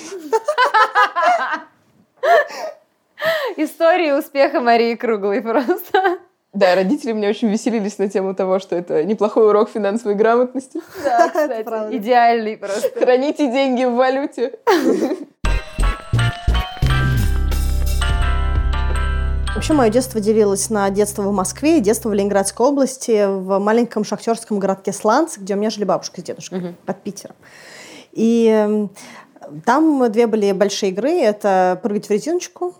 История 3.56 4.16
успеха 4.16 4.60
Марии 4.60 4.96
Круглой 4.96 5.40
просто. 5.42 6.18
Да, 6.52 6.74
родители 6.74 7.12
меня 7.12 7.28
очень 7.28 7.48
веселились 7.50 7.98
на 7.98 8.08
тему 8.08 8.34
того, 8.34 8.58
что 8.58 8.74
это 8.74 9.04
неплохой 9.04 9.46
урок 9.46 9.70
финансовой 9.70 10.16
грамотности. 10.16 10.80
Да, 11.04 11.28
кстати, 11.28 11.62
правда. 11.62 11.96
идеальный 11.96 12.56
просто. 12.56 12.90
Храните 12.98 13.48
деньги 13.52 13.84
в 13.84 13.92
валюте. 13.94 14.58
Вообще, 19.58 19.72
мое 19.72 19.90
детство 19.90 20.20
делилось 20.20 20.70
на 20.70 20.88
детство 20.88 21.22
в 21.22 21.32
Москве 21.32 21.78
и 21.78 21.80
детство 21.80 22.10
в 22.10 22.14
Ленинградской 22.14 22.64
области, 22.64 23.26
в 23.26 23.58
маленьком 23.58 24.04
шахтерском 24.04 24.60
городке 24.60 24.92
Сланц, 24.92 25.36
где 25.36 25.54
у 25.54 25.56
меня 25.56 25.70
жили 25.70 25.82
бабушка 25.82 26.20
с 26.20 26.24
дедушкой 26.24 26.76
под 26.86 27.02
Питером. 27.02 27.34
И 28.12 28.86
там 29.64 30.12
две 30.12 30.28
были 30.28 30.52
большие 30.52 30.92
игры. 30.92 31.10
Это 31.10 31.80
прыгать 31.82 32.06
в 32.06 32.10
резиночку, 32.12 32.76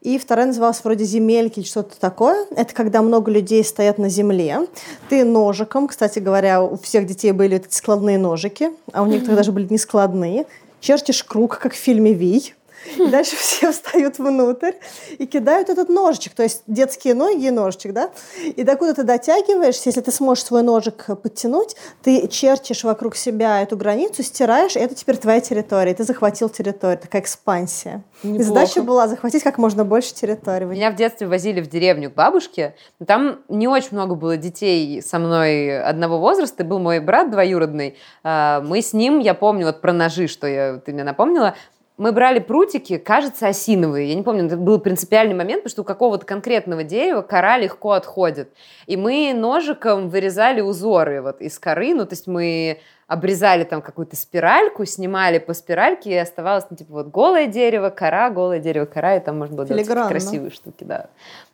и 0.00 0.16
вторая 0.16 0.46
называлась 0.46 0.82
вроде 0.82 1.04
земельки 1.04 1.58
или 1.58 1.66
что-то 1.66 2.00
такое. 2.00 2.46
Это 2.56 2.72
когда 2.72 3.02
много 3.02 3.30
людей 3.30 3.62
стоят 3.62 3.98
на 3.98 4.08
земле. 4.08 4.66
Ты 5.10 5.26
ножиком, 5.26 5.88
кстати 5.88 6.20
говоря, 6.20 6.62
у 6.62 6.78
всех 6.78 7.04
детей 7.04 7.32
были 7.32 7.58
эти 7.58 7.74
складные 7.74 8.16
ножики, 8.16 8.70
а 8.94 9.02
у 9.02 9.06
некоторых 9.06 9.36
даже 9.36 9.52
были 9.52 9.70
нескладные. 9.70 10.46
Чертишь 10.80 11.22
круг, 11.22 11.58
как 11.58 11.74
в 11.74 11.76
фильме 11.76 12.14
«Вий». 12.14 12.54
И 12.96 13.06
дальше 13.10 13.36
все 13.36 13.72
встают 13.72 14.18
внутрь 14.18 14.72
и 15.18 15.26
кидают 15.26 15.68
этот 15.68 15.88
ножичек, 15.88 16.34
то 16.34 16.42
есть 16.42 16.62
детские 16.66 17.14
ноги 17.14 17.46
и 17.46 17.50
ножичек, 17.50 17.92
да? 17.92 18.10
И 18.44 18.62
докуда 18.62 18.94
ты 18.94 19.02
дотягиваешься, 19.02 19.88
если 19.88 20.00
ты 20.00 20.10
сможешь 20.10 20.44
свой 20.44 20.62
ножик 20.62 21.06
подтянуть, 21.22 21.76
ты 22.02 22.26
чертишь 22.28 22.84
вокруг 22.84 23.16
себя 23.16 23.62
эту 23.62 23.76
границу, 23.76 24.22
стираешь, 24.22 24.76
и 24.76 24.78
это 24.78 24.94
теперь 24.94 25.16
твоя 25.16 25.40
территория. 25.40 25.94
Ты 25.94 26.04
захватил 26.04 26.48
территорию, 26.48 26.98
такая 26.98 27.22
экспансия. 27.22 28.02
И 28.22 28.42
задача 28.42 28.82
была 28.82 29.08
захватить 29.08 29.42
как 29.42 29.58
можно 29.58 29.84
больше 29.84 30.14
территории. 30.14 30.64
Меня 30.64 30.90
в 30.90 30.96
детстве 30.96 31.26
возили 31.26 31.60
в 31.60 31.68
деревню 31.68 32.10
к 32.10 32.14
бабушке. 32.14 32.74
Там 33.06 33.40
не 33.48 33.68
очень 33.68 33.90
много 33.92 34.14
было 34.14 34.36
детей 34.36 35.02
со 35.02 35.18
мной 35.18 35.80
одного 35.82 36.18
возраста. 36.18 36.64
Был 36.64 36.78
мой 36.78 37.00
брат 37.00 37.30
двоюродный. 37.30 37.96
А, 38.22 38.60
Мы 38.60 38.82
с 38.82 38.92
ним, 38.92 39.18
я 39.18 39.34
помню, 39.34 39.66
вот 39.66 39.80
про 39.80 39.92
ножи, 39.92 40.26
что 40.26 40.46
я, 40.46 40.78
ты 40.78 40.92
мне 40.92 41.04
напомнила, 41.04 41.54
мы 41.98 42.12
брали 42.12 42.38
прутики, 42.38 42.96
кажется, 42.98 43.46
осиновые. 43.48 44.08
Я 44.08 44.14
не 44.14 44.22
помню, 44.22 44.46
это 44.46 44.56
был 44.56 44.78
принципиальный 44.78 45.34
момент, 45.34 45.62
потому 45.62 45.70
что 45.70 45.82
у 45.82 45.84
какого-то 45.84 46.24
конкретного 46.26 46.82
дерева 46.84 47.22
кора 47.22 47.58
легко 47.58 47.92
отходит. 47.92 48.50
И 48.86 48.96
мы 48.96 49.32
ножиком 49.34 50.08
вырезали 50.08 50.60
узоры 50.60 51.20
вот 51.22 51.40
из 51.40 51.58
коры. 51.58 51.94
Ну, 51.94 52.04
то 52.06 52.12
есть 52.14 52.26
мы 52.26 52.78
обрезали 53.08 53.64
там 53.64 53.82
какую-то 53.82 54.16
спиральку, 54.16 54.86
снимали 54.86 55.38
по 55.38 55.52
спиральке, 55.52 56.12
и 56.12 56.16
оставалось, 56.16 56.64
ну, 56.70 56.76
типа, 56.78 56.92
вот 56.94 57.08
голое 57.08 57.46
дерево, 57.46 57.90
кора, 57.90 58.30
голое 58.30 58.58
дерево, 58.58 58.86
кора, 58.86 59.16
и 59.16 59.20
там 59.20 59.38
можно 59.38 59.54
было 59.54 59.66
делать 59.66 59.86
красивые 60.08 60.50
штуки, 60.50 60.84
да. 60.84 61.06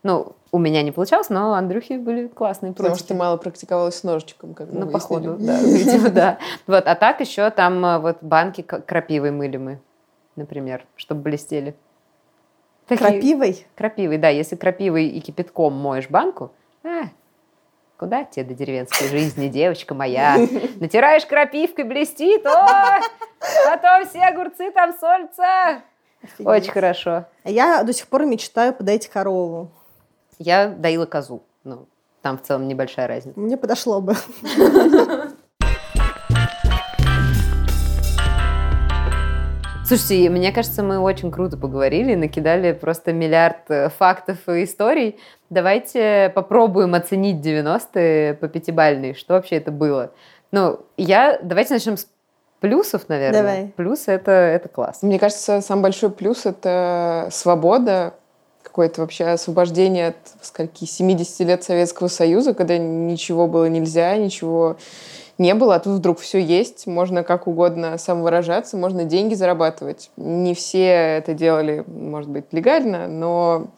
Ну, 0.04 0.34
у 0.52 0.58
меня 0.58 0.82
не 0.82 0.92
получалось, 0.92 1.30
но 1.30 1.50
у 1.50 1.52
Андрюхи 1.54 1.94
были 1.96 2.28
классные 2.28 2.72
Потому 2.72 2.90
прутики. 2.90 3.04
что 3.06 3.14
ты 3.14 3.18
мало 3.18 3.36
практиковалась 3.38 3.96
с 3.96 4.04
ножичком, 4.04 4.54
как 4.54 4.72
мы 4.72 4.84
Ну, 4.84 4.90
походу, 4.90 5.36
да, 5.40 5.58
видимо, 5.60 6.10
да. 6.10 6.38
Вот, 6.68 6.84
а 6.86 6.94
так 6.94 7.18
еще 7.20 7.50
там 7.50 7.84
э, 7.84 7.98
вот 7.98 8.18
банки 8.20 8.62
к- 8.62 8.80
крапивой 8.86 9.32
мыли 9.32 9.56
мы, 9.56 9.80
например, 10.38 10.86
чтобы 10.96 11.22
блестели. 11.22 11.74
Такие- 12.86 13.10
Крапивой? 13.10 13.66
Крапивой, 13.76 14.18
да. 14.18 14.28
Если 14.30 14.56
крапивой 14.56 15.08
и 15.08 15.20
кипятком 15.20 15.74
моешь 15.74 16.08
банку, 16.08 16.52
э, 16.84 17.02
Куда 17.98 18.22
тебе 18.22 18.44
до 18.44 18.54
деревенской 18.54 19.08
жизни, 19.08 19.48
девочка 19.48 19.92
моя? 19.92 20.36
Натираешь 20.80 21.26
крапивкой, 21.26 21.82
блестит, 21.84 22.46
о! 22.46 23.00
Потом 23.66 24.08
все 24.08 24.20
огурцы 24.22 24.70
там 24.70 24.96
солятся. 24.96 25.82
Очень 26.38 26.70
хорошо. 26.70 27.26
Я 27.44 27.82
до 27.82 27.92
сих 27.92 28.06
пор 28.06 28.24
мечтаю 28.24 28.72
подоить 28.72 29.08
корову. 29.08 29.72
Я 30.38 30.68
доила 30.68 31.06
козу. 31.06 31.42
Ну, 31.64 31.88
там 32.22 32.38
в 32.38 32.42
целом 32.42 32.68
небольшая 32.68 33.08
разница. 33.08 33.38
Мне 33.38 33.56
подошло 33.56 34.00
бы. 34.00 34.14
Слушайте, 39.88 40.28
мне 40.28 40.52
кажется, 40.52 40.82
мы 40.82 40.98
очень 40.98 41.30
круто 41.30 41.56
поговорили, 41.56 42.14
накидали 42.14 42.72
просто 42.72 43.14
миллиард 43.14 43.70
э, 43.70 43.88
фактов 43.88 44.36
и 44.46 44.64
историй. 44.64 45.18
Давайте 45.48 46.30
попробуем 46.34 46.94
оценить 46.94 47.36
90-е 47.36 48.34
по 48.34 48.48
пятибалльной. 48.48 49.14
Что 49.14 49.32
вообще 49.32 49.56
это 49.56 49.70
было? 49.70 50.12
Ну, 50.52 50.80
я... 50.98 51.38
Давайте 51.42 51.72
начнем 51.72 51.96
с 51.96 52.06
плюсов, 52.60 53.08
наверное. 53.08 53.40
Давай. 53.40 53.72
Плюсы 53.76 54.12
это, 54.12 54.30
это 54.30 54.68
класс. 54.68 54.98
Мне 55.00 55.18
кажется, 55.18 55.62
самый 55.62 55.84
большой 55.84 56.10
плюс— 56.10 56.42
это 56.44 57.30
свобода, 57.32 58.12
какое-то 58.62 59.00
вообще 59.00 59.24
освобождение 59.24 60.08
от 60.08 60.16
скольки 60.42 60.84
70 60.84 61.40
лет 61.48 61.64
Советского 61.64 62.08
Союза, 62.08 62.52
когда 62.52 62.76
ничего 62.76 63.46
было 63.46 63.64
нельзя, 63.70 64.14
ничего 64.18 64.76
не 65.38 65.54
было, 65.54 65.76
а 65.76 65.78
тут 65.78 65.98
вдруг 65.98 66.18
все 66.18 66.38
есть, 66.38 66.86
можно 66.86 67.22
как 67.22 67.46
угодно 67.46 67.96
самовыражаться, 67.96 68.76
можно 68.76 69.04
деньги 69.04 69.34
зарабатывать. 69.34 70.10
Не 70.16 70.54
все 70.54 70.84
это 71.18 71.32
делали, 71.32 71.84
может 71.86 72.28
быть, 72.30 72.46
легально, 72.52 73.06
но 73.06 73.68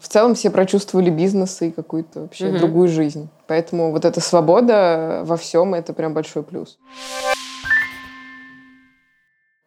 в 0.00 0.08
целом 0.08 0.34
все 0.34 0.50
прочувствовали 0.50 1.10
бизнес 1.10 1.60
и 1.62 1.70
какую-то 1.70 2.20
вообще 2.22 2.48
Мгм. 2.48 2.58
другую 2.58 2.88
жизнь. 2.88 3.28
Поэтому 3.46 3.90
вот 3.90 4.04
эта 4.04 4.20
свобода 4.20 5.22
во 5.24 5.36
всем 5.36 5.74
это 5.74 5.92
прям 5.92 6.14
большой 6.14 6.42
плюс. 6.42 6.78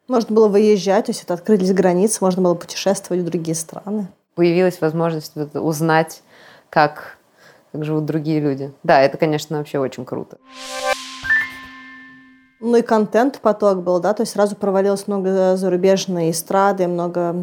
Можно 0.08 0.36
было 0.36 0.48
выезжать, 0.48 1.08
то 1.08 1.12
есть 1.12 1.24
это 1.24 1.34
открылись 1.34 1.74
границы, 1.74 2.20
можно 2.22 2.42
было 2.42 2.56
путешествовать 2.56 3.24
в 3.24 3.26
другие 3.26 3.56
страны. 3.56 4.08
Появилась 4.36 4.80
возможность 4.80 5.34
узнать, 5.56 6.22
как, 6.70 7.17
как 7.78 7.86
живут 7.86 8.06
другие 8.06 8.40
люди. 8.40 8.72
Да, 8.84 9.02
это, 9.02 9.18
конечно, 9.18 9.58
вообще 9.60 9.78
очень 9.80 10.04
круто. 10.04 10.38
Ну 12.60 12.76
и 12.76 12.82
контент-поток 12.82 13.84
был, 13.84 14.00
да, 14.00 14.14
то 14.14 14.24
есть 14.24 14.34
сразу 14.34 14.56
провалилось 14.56 15.08
много 15.08 15.56
зарубежной 15.58 16.32
эстрады, 16.32 16.88
много 16.88 17.36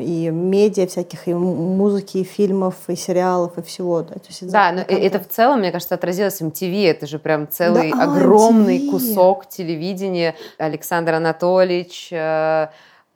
и 0.00 0.30
медиа 0.32 0.88
всяких, 0.88 1.28
и 1.28 1.34
музыки, 1.34 2.18
и 2.18 2.24
фильмов, 2.24 2.74
и 2.88 2.96
сериалов, 2.96 3.56
и 3.58 3.62
всего, 3.62 4.02
да. 4.02 4.14
То 4.14 4.26
есть 4.28 4.50
Да, 4.50 4.72
но 4.72 4.80
э- 4.80 4.84
это 4.88 5.18
в 5.18 5.22
контент. 5.22 5.32
целом, 5.32 5.58
мне 5.60 5.70
кажется, 5.70 5.94
отразилось 5.94 6.40
MTV. 6.42 6.90
Это 6.90 7.06
же 7.06 7.20
прям 7.20 7.46
целый 7.48 7.92
Да, 7.92 7.98
а, 8.00 8.02
огромный 8.16 8.78
MTV. 8.78 8.90
кусок 8.90 9.48
телевидения. 9.48 10.34
Александр 10.58 11.14
Анатольевич, 11.14 12.08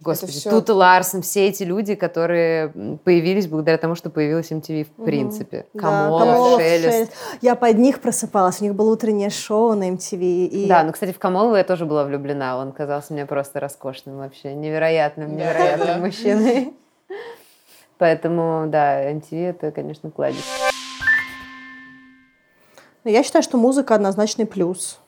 господи, 0.00 0.32
всё- 0.32 0.50
Тута 0.50 0.74
Ларсен, 0.74 1.22
все 1.22 1.48
эти 1.48 1.62
люди, 1.62 1.94
которые 1.94 2.98
появились 3.04 3.46
благодаря 3.46 3.78
тому, 3.78 3.94
что 3.94 4.10
появилась 4.10 4.50
MTV 4.50 4.84
в 4.84 5.04
принципе. 5.04 5.66
Да, 5.74 5.80
Камолов, 5.80 6.20
Камолов, 6.22 6.60
Шелест. 6.60 6.84
Шелест. 6.94 7.12
Я 7.42 7.54
под 7.54 7.78
них 7.78 8.00
просыпалась, 8.00 8.60
у 8.60 8.64
них 8.64 8.74
было 8.74 8.92
утреннее 8.92 9.30
шоу 9.30 9.74
на 9.74 9.88
MTV. 9.90 10.46
И 10.46 10.66
Да, 10.68 10.82
ну, 10.84 10.92
кстати, 10.92 11.12
в 11.12 11.18
Камолова 11.18 11.56
я 11.56 11.64
тоже 11.64 11.86
была 11.86 12.04
влюблена. 12.04 12.58
Он 12.58 12.72
казался 12.72 13.12
мне 13.12 13.26
просто 13.26 13.60
роскошным 13.60 14.18
вообще. 14.18 14.54
Невероятным, 14.54 15.36
невероятным 15.36 16.00
мужчиной. 16.00 16.74
Поэтому, 17.98 18.66
да, 18.68 19.10
MTV 19.10 19.50
это, 19.50 19.70
конечно, 19.72 20.10
кладезь. 20.10 20.44
Но 23.04 23.10
я 23.10 23.22
считаю, 23.22 23.42
что 23.42 23.56
музыка 23.56 23.94
однозначный 23.94 24.46
плюс. 24.46 24.98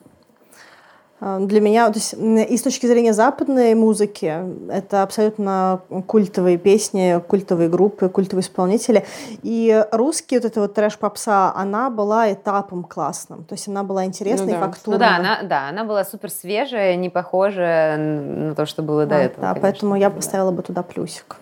А, 1.21 1.39
Для 1.39 1.59
меня, 1.59 1.87
то 1.89 1.99
есть, 1.99 2.13
и 2.13 2.57
с 2.57 2.61
точки 2.61 2.85
зрения 2.85 3.13
западной 3.13 3.75
музыки, 3.75 4.33
это 4.71 5.03
абсолютно 5.03 5.81
культовые 6.07 6.57
песни, 6.57 7.21
культовые 7.27 7.67
группы, 7.67 8.07
культовые 8.07 8.41
исполнители. 8.41 9.05
И 9.43 9.85
русский, 9.91 10.37
вот 10.37 10.45
эта 10.45 10.61
вот 10.61 10.73
трэш-попса, 10.73 11.51
она 11.55 11.89
была 11.89 12.31
этапом 12.31 12.83
классным. 12.83 13.43
То 13.43 13.53
есть 13.55 13.67
она 13.67 13.83
была 13.83 14.05
интересной, 14.05 14.53
Ну 14.53 14.59
да. 14.59 14.65
фактурной. 14.67 14.99
Ну 14.99 15.05
да, 15.05 15.15
она, 15.17 15.43
да, 15.43 15.67
она 15.69 15.83
была 15.83 16.05
супер 16.05 16.29
свежая, 16.31 16.95
не 16.95 17.09
похожая 17.09 17.97
на 17.97 18.55
то, 18.55 18.65
что 18.65 18.81
было 18.81 19.03
до 19.03 19.09
Да, 19.15 19.21
этого. 19.23 19.41
да, 19.41 19.47
конечно. 19.49 19.61
поэтому 19.61 19.95
я 19.95 20.09
Да. 20.09 20.15
поставила 20.15 20.51
бы 20.51 20.63
туда 20.63 20.83
плюсик. 20.83 21.35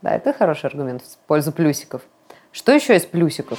Да, 0.00 0.14
это 0.14 0.32
хороший 0.32 0.66
аргумент 0.66 1.02
в 1.02 1.18
пользу 1.26 1.52
плюсиков. 1.52 2.00
Что 2.50 2.72
еще 2.72 2.96
из 2.96 3.04
плюсиков? 3.04 3.58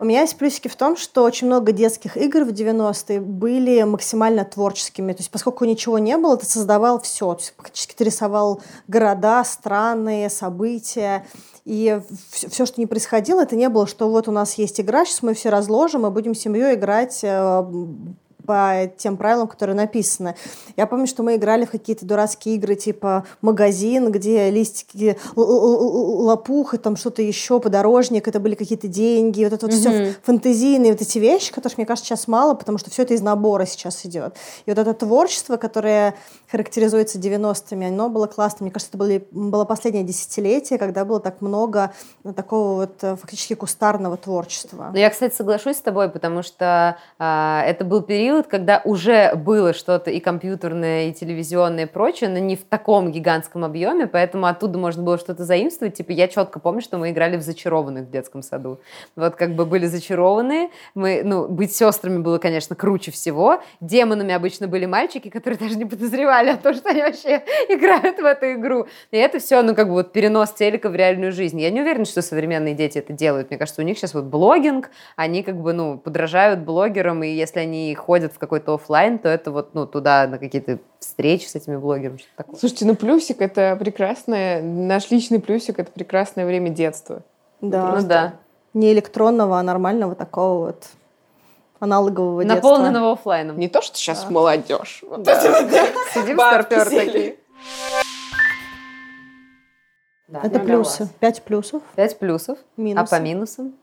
У 0.00 0.04
меня 0.04 0.22
есть 0.22 0.36
плюсики 0.36 0.66
в 0.66 0.74
том, 0.74 0.96
что 0.96 1.22
очень 1.22 1.46
много 1.46 1.70
детских 1.70 2.16
игр 2.16 2.44
в 2.44 2.48
90-е 2.48 3.20
были 3.20 3.80
максимально 3.84 4.44
творческими. 4.44 5.12
То 5.12 5.20
есть, 5.20 5.30
поскольку 5.30 5.64
ничего 5.64 6.00
не 6.00 6.16
было, 6.16 6.36
ты 6.36 6.46
создавал 6.46 7.00
все. 7.00 7.32
То 7.34 7.40
есть, 7.40 7.54
практически 7.54 7.94
ты 7.94 8.04
рисовал 8.04 8.60
города, 8.88 9.44
страны, 9.44 10.28
события. 10.30 11.24
И 11.64 12.00
все, 12.30 12.66
что 12.66 12.80
не 12.80 12.86
происходило, 12.86 13.42
это 13.42 13.54
не 13.54 13.68
было, 13.68 13.86
что 13.86 14.10
вот 14.10 14.26
у 14.26 14.32
нас 14.32 14.54
есть 14.54 14.80
игра, 14.80 15.04
сейчас 15.04 15.22
мы 15.22 15.32
все 15.32 15.48
разложим 15.48 16.06
и 16.06 16.10
будем 16.10 16.34
семьей 16.34 16.74
играть 16.74 17.20
э, 17.22 17.64
по 18.46 18.90
тем 18.96 19.16
правилам, 19.16 19.48
которые 19.48 19.76
написаны. 19.76 20.34
Я 20.76 20.86
помню, 20.86 21.06
что 21.06 21.22
мы 21.22 21.36
играли 21.36 21.64
в 21.64 21.70
какие-то 21.70 22.06
дурацкие 22.06 22.56
игры 22.56 22.74
типа 22.74 23.24
магазин, 23.40 24.10
где 24.10 24.50
листики, 24.50 25.16
л- 25.36 25.42
л- 25.42 25.80
л- 25.80 26.20
лопух 26.26 26.74
и 26.74 26.78
там 26.78 26.96
что-то 26.96 27.22
еще, 27.22 27.60
подорожник, 27.60 28.28
это 28.28 28.40
были 28.40 28.54
какие-то 28.54 28.88
деньги, 28.88 29.44
вот 29.44 29.52
это 29.52 29.66
вот 29.66 29.74
все 29.74 30.14
фантазийные 30.22 30.92
вот 30.92 31.00
эти 31.00 31.18
вещи, 31.18 31.52
которых, 31.52 31.78
мне 31.78 31.86
кажется, 31.86 32.08
сейчас 32.08 32.28
мало, 32.28 32.54
потому 32.54 32.78
что 32.78 32.90
все 32.90 33.02
это 33.02 33.14
из 33.14 33.22
набора 33.22 33.64
сейчас 33.66 34.04
идет. 34.04 34.34
И 34.66 34.70
вот 34.70 34.78
это 34.78 34.92
творчество, 34.94 35.56
которое 35.56 36.14
характеризуется 36.50 37.18
90-ми, 37.18 37.86
оно 37.86 38.08
было 38.08 38.26
классно. 38.26 38.64
Мне 38.64 38.70
кажется, 38.70 38.90
это 38.90 38.98
были, 38.98 39.26
было 39.30 39.64
последнее 39.64 40.04
десятилетие, 40.04 40.78
когда 40.78 41.04
было 41.04 41.20
так 41.20 41.40
много 41.40 41.92
такого 42.36 42.74
вот 42.80 43.02
э, 43.02 43.16
фактически 43.16 43.54
кустарного 43.54 44.16
творчества. 44.16 44.90
Ну, 44.92 44.98
я, 44.98 45.10
кстати, 45.10 45.34
соглашусь 45.34 45.76
с 45.76 45.80
тобой, 45.80 46.08
потому 46.08 46.42
что 46.42 46.96
а, 47.18 47.62
это 47.66 47.84
был 47.84 48.02
период, 48.02 48.33
когда 48.42 48.82
уже 48.84 49.34
было 49.34 49.72
что-то 49.72 50.10
и 50.10 50.20
компьютерное, 50.20 51.08
и 51.08 51.12
телевизионное, 51.12 51.84
и 51.84 51.86
прочее, 51.86 52.30
но 52.30 52.38
не 52.38 52.56
в 52.56 52.64
таком 52.64 53.12
гигантском 53.12 53.64
объеме, 53.64 54.06
поэтому 54.06 54.46
оттуда 54.46 54.78
можно 54.78 55.02
было 55.02 55.18
что-то 55.18 55.44
заимствовать. 55.44 55.94
Типа, 55.94 56.12
я 56.12 56.28
четко 56.28 56.58
помню, 56.58 56.80
что 56.80 56.98
мы 56.98 57.10
играли 57.10 57.36
в 57.36 57.42
зачарованных 57.42 58.06
в 58.06 58.10
детском 58.10 58.42
саду. 58.42 58.80
Вот 59.16 59.36
как 59.36 59.54
бы 59.54 59.64
были 59.64 59.86
зачарованные. 59.86 60.70
Мы, 60.94 61.22
ну, 61.24 61.48
быть 61.48 61.74
сестрами 61.74 62.18
было, 62.18 62.38
конечно, 62.38 62.74
круче 62.74 63.10
всего. 63.10 63.60
Демонами 63.80 64.34
обычно 64.34 64.66
были 64.66 64.86
мальчики, 64.86 65.28
которые 65.28 65.58
даже 65.58 65.76
не 65.76 65.84
подозревали 65.84 66.50
о 66.50 66.56
том, 66.56 66.74
что 66.74 66.88
они 66.90 67.02
вообще 67.02 67.42
играют 67.68 68.18
в 68.18 68.24
эту 68.24 68.52
игру. 68.54 68.86
И 69.10 69.16
это 69.16 69.38
все, 69.38 69.62
ну, 69.62 69.74
как 69.74 69.88
бы 69.88 69.94
вот 69.94 70.12
перенос 70.12 70.52
телека 70.52 70.88
в 70.88 70.94
реальную 70.94 71.32
жизнь. 71.32 71.60
Я 71.60 71.70
не 71.70 71.80
уверена, 71.80 72.04
что 72.04 72.22
современные 72.22 72.74
дети 72.74 72.98
это 72.98 73.12
делают. 73.12 73.50
Мне 73.50 73.58
кажется, 73.58 73.82
у 73.82 73.84
них 73.84 73.98
сейчас 73.98 74.14
вот 74.14 74.24
блогинг, 74.24 74.90
они 75.16 75.42
как 75.42 75.60
бы, 75.60 75.72
ну, 75.72 75.98
подражают 75.98 76.60
блогерам, 76.60 77.22
и 77.22 77.28
если 77.28 77.60
они 77.60 77.94
ходят 77.94 78.23
в 78.28 78.38
какой-то 78.38 78.74
оффлайн, 78.74 79.18
то 79.18 79.28
это 79.28 79.50
вот, 79.50 79.74
ну, 79.74 79.86
туда 79.86 80.26
на 80.26 80.38
какие-то 80.38 80.78
встречи 80.98 81.46
с 81.46 81.54
этими 81.54 81.76
блогерами, 81.76 82.18
что-то 82.18 82.36
такое. 82.36 82.56
Слушайте, 82.56 82.86
ну 82.86 82.94
плюсик 82.96 83.40
это 83.40 83.76
прекрасное, 83.76 84.62
наш 84.62 85.10
личный 85.10 85.40
плюсик 85.40 85.78
это 85.78 85.90
прекрасное 85.90 86.46
время 86.46 86.70
детства. 86.70 87.22
Да. 87.60 87.96
Ну 87.96 88.06
да. 88.06 88.34
Не 88.72 88.92
электронного, 88.92 89.58
а 89.58 89.62
нормального 89.62 90.14
такого 90.14 90.66
вот 90.66 90.84
аналогового 91.80 92.42
детства. 92.44 92.56
Наполненного 92.56 93.12
оффлайном. 93.12 93.58
Не 93.58 93.68
то, 93.68 93.82
что 93.82 93.96
сейчас 93.96 94.28
молодежь. 94.28 95.02
Вот 95.08 95.26
Сидим 96.14 96.36
бабки 96.36 96.74
старпер 96.74 96.88
сели. 96.88 97.06
такие. 97.06 97.36
Да. 100.28 100.40
Это 100.42 100.58
Ну, 100.58 100.64
плюсы. 100.64 101.08
Пять 101.20 101.42
плюсов. 101.42 101.82
Пять 101.94 102.18
плюсов. 102.18 102.58
Минусы. 102.76 103.14
А 103.14 103.18
по 103.18 103.22
минусам? 103.22 103.74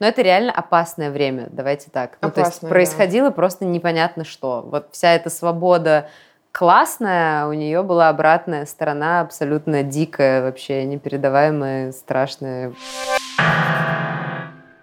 Но 0.00 0.06
это 0.06 0.22
реально 0.22 0.50
опасное 0.50 1.10
время, 1.10 1.48
давайте 1.50 1.90
так. 1.90 2.16
Ну, 2.22 2.30
то 2.30 2.40
есть 2.40 2.52
Опасное, 2.52 2.70
происходило 2.70 3.30
просто 3.30 3.66
непонятно 3.66 4.24
что. 4.24 4.62
Вот 4.62 4.88
вся 4.92 5.14
эта 5.14 5.28
свобода 5.28 6.08
классная, 6.52 7.46
у 7.46 7.52
нее 7.52 7.82
была 7.82 8.08
обратная 8.08 8.64
сторона, 8.64 9.20
абсолютно 9.20 9.82
дикая, 9.82 10.42
вообще 10.42 10.84
непередаваемая, 10.84 11.92
страшная. 11.92 12.72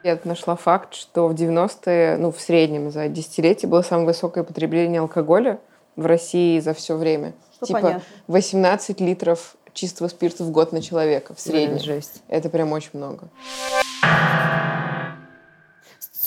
Я 0.04 0.20
нашла 0.24 0.56
факт, 0.56 0.94
что 0.94 1.28
в 1.28 1.34
90-е, 1.34 2.18
ну, 2.18 2.32
в 2.32 2.40
среднем 2.40 2.92
за 2.92 3.08
десятилетие 3.08 3.68
было 3.68 3.82
самое 3.82 4.08
высокое 4.08 4.44
потребление 4.44 5.02
алкоголя 5.02 5.60
в 5.96 6.06
России 6.06 6.60
за 6.60 6.76
все 6.76 6.96
время. 6.96 7.34
Что 7.56 7.66
типа 7.66 7.82
понятно. 7.82 8.04
18 8.28 9.02
литров 9.02 9.56
чистого 9.74 10.08
спирта 10.10 10.44
в 10.44 10.52
год 10.52 10.72
на 10.72 10.82
человека 10.82 11.34
в 11.34 11.44
Блин, 11.44 11.70
среднем. 11.70 11.80
жесть. 11.84 12.22
Это 12.28 12.50
прям 12.50 12.72
очень 12.72 12.92
много. 12.94 13.30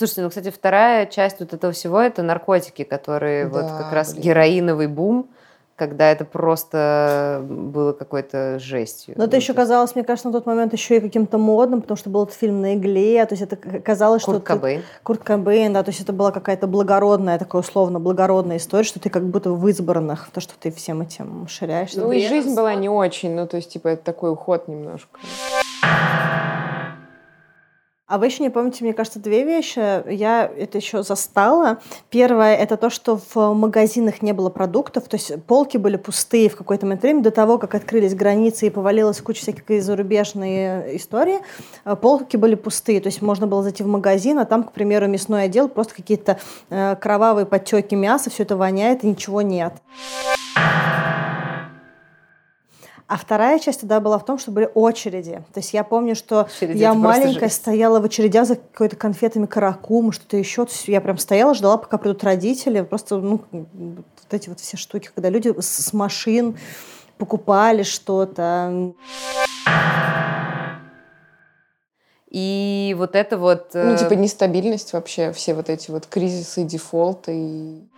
Слушайте, 0.01 0.23
ну, 0.23 0.29
кстати, 0.31 0.51
вторая 0.51 1.05
часть 1.05 1.41
вот 1.41 1.53
этого 1.53 1.75
всего— 1.75 2.01
это 2.01 2.23
наркотики, 2.23 2.85
которые 2.85 3.47
вот 3.47 3.67
Да, 3.67 3.77
как 3.83 3.93
раз 3.93 4.13
блин. 4.15 4.23
героиновый 4.25 4.87
бум, 4.87 5.29
когда 5.77 6.11
это 6.11 6.25
просто 6.25 7.43
было 7.47 7.93
какой-то 7.93 8.59
жестью. 8.59 9.13
Но 9.19 9.25
это 9.25 9.33
Ну, 9.33 9.41
еще 9.43 9.53
казалось, 9.53 9.95
мне 9.95 10.03
кажется, 10.03 10.29
на 10.29 10.33
тот 10.33 10.47
момент 10.47 10.73
еще 10.73 10.97
и 10.97 11.01
каким-то 11.01 11.37
модным, 11.37 11.83
потому 11.83 11.99
что 11.99 12.09
был 12.09 12.23
этот 12.23 12.35
фильм 12.35 12.63
на 12.63 12.77
игле, 12.77 13.23
то 13.27 13.35
есть 13.35 13.43
это 13.43 13.57
казалось, 13.57 14.23
Курт 14.23 14.39
что... 14.39 14.55
ты- 14.55 14.59
Кобейн. 14.59 14.83
Курт 15.03 15.23
Кобейн, 15.23 15.75
да, 15.75 15.83
то 15.83 15.91
есть 15.91 16.01
это 16.01 16.15
была 16.15 16.33
какая-то 16.33 16.67
благородная, 16.67 17.39
такая 17.39 17.61
условно 17.61 18.01
благородная 18.01 18.57
история, 18.57 18.85
что 18.85 19.01
ты 19.01 19.11
как 19.11 19.25
будто 19.27 19.51
в 19.51 19.69
избранных, 19.69 20.31
то, 20.33 20.41
что 20.41 20.55
ты 20.59 20.71
всем 20.71 21.03
этим 21.03 21.47
ширяешься. 21.47 22.01
Ну 22.01 22.11
и 22.11 22.27
жизнь 22.27 22.55
была 22.55 22.75
не 22.75 22.89
очень, 22.89 23.35
ну 23.35 23.47
то 23.47 23.59
есть 23.59 23.71
типа 23.71 23.89
это 23.89 24.03
такой 24.03 24.33
уход 24.33 24.67
немножко. 24.67 25.21
А 28.11 28.19
вы 28.19 28.27
еще 28.27 28.43
не 28.43 28.51
помните, 28.51 28.83
мне 28.83 28.93
кажется, 28.93 29.21
две 29.21 29.45
вещи. 29.45 29.79
Я 30.13 30.51
это 30.57 30.79
еще 30.79 31.05
застала. 31.05 31.79
Первое 32.11 32.57
это 32.57 32.77
то, 32.77 32.91
что 32.91 33.21
в 33.33 33.55
магазинах 33.55 34.21
не 34.21 34.33
было 34.33 34.51
продуктов, 34.51 35.05
то 35.05 35.17
есть 35.17 35.41
полки 35.45 35.77
были 35.77 35.97
пустые 35.97 36.49
в 36.49 36.57
какой-то 36.57 36.87
момент 36.87 37.03
времени 37.03 37.23
до 37.23 37.31
того, 37.31 37.57
как 37.57 37.77
открылись 37.77 38.17
границы 38.17 38.67
и 38.67 38.71
повалилась 38.71 39.21
куча 39.21 39.43
всяких 39.43 39.81
зарубежные 39.81 40.97
истории. 40.97 41.39
э, 41.85 41.95
Полки 41.95 42.37
были 42.37 42.57
пустые, 42.57 43.01
то 43.01 43.07
есть 43.07 43.23
можно 43.23 43.47
было 43.47 43.63
зайти 43.63 43.85
в 43.85 43.87
магазин, 43.87 44.41
а 44.41 44.45
там, 44.45 44.65
к 44.65 44.73
примеру, 44.73 45.07
мясной 45.07 45.45
отдел, 45.45 45.69
просто 45.69 45.95
какие-то 45.95 46.41
э, 46.69 46.97
кровавые 46.97 47.47
подтеки 47.47 47.95
мяса, 47.95 48.29
все 48.29 48.43
это 48.43 48.57
воняет 48.57 49.05
и 49.05 49.07
ничего 49.07 49.41
нет. 49.41 49.75
А 53.11 53.17
вторая 53.17 53.59
часть 53.59 53.81
тогда 53.81 53.99
была 53.99 54.21
в 54.21 54.25
том, 54.25 54.39
что 54.39 54.53
были 54.53 54.71
очереди. 54.73 55.43
То 55.53 55.59
есть 55.59 55.73
я 55.73 55.83
помню, 55.83 56.15
что 56.15 56.43
Очереди 56.43 56.79
я 56.79 56.95
маленькая 56.95 57.49
жесть. 57.49 57.57
стояла 57.57 57.99
в 57.99 58.05
очередях 58.05 58.47
за 58.47 58.55
какой-то 58.55 58.95
конфетами 58.95 59.47
каракум, 59.47 60.13
что-то 60.13 60.37
еще. 60.37 60.65
То 60.65 60.71
есть 60.71 60.87
я 60.87 61.01
прям 61.01 61.19
стояла, 61.19 61.55
ждала, 61.55 61.77
пока 61.77 61.99
придут 61.99 62.23
родители. 62.23 62.83
Просто 62.83 63.17
ну, 63.17 63.41
вот 63.51 64.05
эти 64.31 64.49
вот 64.49 64.61
все 64.61 64.77
штуки, 64.77 65.11
когда 65.13 65.29
люди 65.29 65.53
с, 65.61 65.67
с 65.67 65.93
машин 65.93 66.57
покупали 67.19 67.83
что-то. 67.83 68.95
И 72.31 72.95
вот 72.97 73.17
это 73.17 73.39
вот... 73.39 73.71
Ну 73.75 73.95
э, 73.95 73.99
типа 73.99 74.13
нестабильность 74.13 74.93
вообще, 74.93 75.33
все 75.33 75.55
вот 75.55 75.69
эти 75.69 75.91
вот 75.91 76.07
кризисы, 76.07 76.63
дефолты 76.63 77.33
и... 77.35 77.89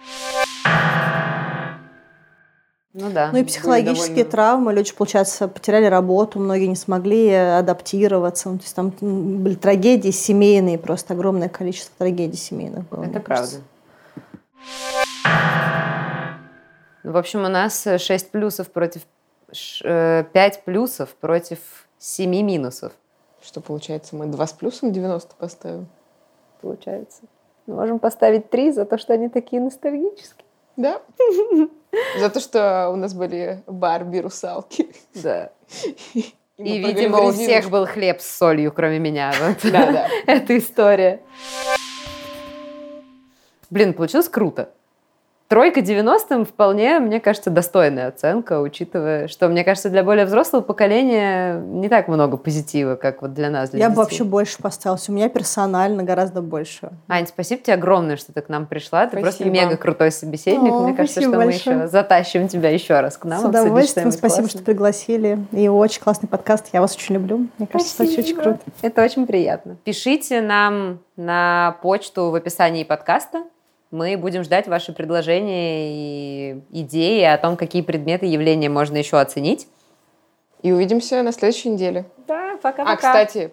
ну 2.95 3.11
да. 3.11 3.31
Ну 3.33 3.39
и 3.39 3.45
психологические 3.45 4.09
довольно- 4.25 4.31
травмы. 4.31 4.73
Люди, 4.75 4.93
получается, 4.95 5.49
потеряли 5.49 5.87
работу, 5.87 6.39
многие 6.39 6.67
не 6.67 6.77
смогли 6.77 7.31
адаптироваться. 7.33 8.51
Ну, 8.51 8.59
то 8.59 8.65
есть 8.65 8.75
там 8.77 8.91
были 9.01 9.55
трагедии 9.55 10.11
семейные, 10.11 10.79
просто 10.79 11.15
огромное 11.15 11.49
количество 11.49 11.95
трагедий 11.99 12.37
семейных 12.37 12.89
было. 12.89 13.05
Это 13.05 13.21
правда. 13.21 13.25
кажется. 13.25 13.61
Ну, 17.05 17.13
в 17.13 17.17
общем, 17.17 17.45
у 17.45 17.49
нас 17.49 17.87
6 17.99 18.31
плюсов 18.31 18.71
против... 18.71 19.03
5 19.53 20.65
плюсов 20.65 21.11
против 21.17 21.59
7 21.99 22.31
минусов, 22.31 22.93
Что 23.43 23.61
получается, 23.61 24.17
мы 24.17 24.27
2 24.27 24.47
с 24.47 24.53
плюсом 24.53 24.93
90 24.93 25.35
поставим? 25.37 25.87
получается. 26.63 27.23
Мы 27.67 27.75
можем 27.75 27.99
поставить 27.99 28.49
3 28.51 28.73
за 28.73 28.85
то, 28.85 28.97
что 28.99 29.13
они 29.15 29.29
такие 29.29 29.61
ностальгические. 29.61 30.45
Да? 30.77 31.03
За 32.19 32.31
то, 32.31 32.41
что 32.41 32.91
у 32.91 32.97
нас 32.97 33.15
были 33.15 33.63
Барби, 33.67 34.19
русалки. 34.19 34.89
Да. 35.15 35.51
И, 36.59 36.79
видимо, 36.79 37.21
у 37.21 37.33
всех 37.33 37.71
был 37.71 37.87
хлеб 37.87 38.21
с 38.21 38.37
солью, 38.37 38.73
кроме 38.73 38.99
меня. 38.99 39.33
Да, 39.65 39.93
да. 39.93 40.09
Эта 40.27 40.57
история. 40.59 41.21
Блин, 43.71 43.95
получилось 43.95 44.29
круто. 44.29 44.71
Тройка 45.53 45.83
90 45.83 46.47
вполне, 46.47 46.99
мне 46.99 47.21
кажется, 47.21 47.51
достойная 47.51 48.09
оценка, 48.09 48.59
учитывая, 48.63 49.29
что, 49.29 49.49
мне 49.49 49.65
кажется, 49.65 49.91
для 49.91 50.03
более 50.03 50.25
взрослого 50.25 50.63
поколения 50.63 51.61
не 51.61 51.91
так 51.91 52.09
много 52.09 52.39
позитива, 52.39 52.97
как 52.97 53.21
вот 53.21 53.35
для 53.35 53.51
нас. 53.51 53.69
для 53.69 53.81
Я 53.81 53.89
бы 53.91 53.97
детей. 53.97 53.99
вообще 54.03 54.25
больше 54.25 54.57
поставила. 54.63 54.99
У 55.09 55.13
меня 55.13 55.29
персонально 55.29 56.05
гораздо 56.05 56.41
больше. 56.41 56.89
Ань, 57.07 57.27
спасибо 57.27 57.63
тебе 57.63 57.75
огромное, 57.75 58.17
что 58.17 58.33
ты 58.33 58.41
к 58.41 58.49
нам 58.49 58.65
пришла. 58.65 59.05
Ты 59.07 59.19
просто 59.19 59.43
Спасибо. 59.43 59.51
мега 59.55 59.77
крутой 59.77 60.11
собеседник. 60.11 60.73
О, 60.73 60.85
Мне 60.85 60.95
кажется, 60.95 61.21
спасибо 61.21 61.33
что 61.35 61.39
мы 61.39 61.45
большое. 61.53 61.77
еще 61.77 61.89
затащим 61.89 62.49
тебя 62.49 62.71
еще 62.71 62.99
раз 63.01 63.19
к 63.19 63.27
нам. 63.27 63.43
С 63.43 63.45
удовольствием. 63.45 64.11
Спасибо, 64.11 64.29
классное. 64.29 64.49
что 64.49 64.65
пригласили. 64.65 65.39
И 65.53 65.69
очень 65.69 66.01
классный 66.01 66.31
подкаст. 66.31 66.69
Я 66.73 66.81
вас 66.81 66.97
очень 66.97 67.17
люблю. 67.17 67.47
Мне 67.59 67.67
кажется, 67.67 68.05
это 68.05 68.21
очень 68.21 68.37
круто. 68.37 68.61
Это 68.81 69.03
очень 69.05 69.27
приятно. 69.27 69.77
Пишите 69.85 70.41
нам 70.41 71.01
на 71.17 71.77
почту 71.83 72.31
в 72.31 72.35
описании 72.37 72.85
подкаста. 72.85 73.43
Мы 73.93 74.17
будем 74.17 74.43
ждать 74.43 74.69
ваши 74.69 74.95
предложения 74.95 75.91
и 75.93 76.63
идеи 76.71 77.25
о 77.25 77.37
том, 77.37 77.59
какие 77.59 77.83
предметы 77.83 78.25
и 78.27 78.31
явления 78.31 78.71
можно 78.71 78.97
еще 78.97 79.21
оценить. 79.21 79.69
И 80.63 80.73
увидимся 80.73 81.23
на 81.23 81.31
следующей 81.31 81.69
неделе. 81.69 82.07
Да, 82.27 82.57
пока-пока. 82.63 82.93
А, 82.93 82.97
кстати, 82.97 83.53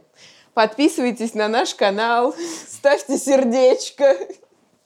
подписывайтесь 0.54 1.34
на 1.34 1.50
наш 1.50 1.76
канал, 1.76 2.34
ставьте 2.68 3.18
сердечко. 3.18 4.16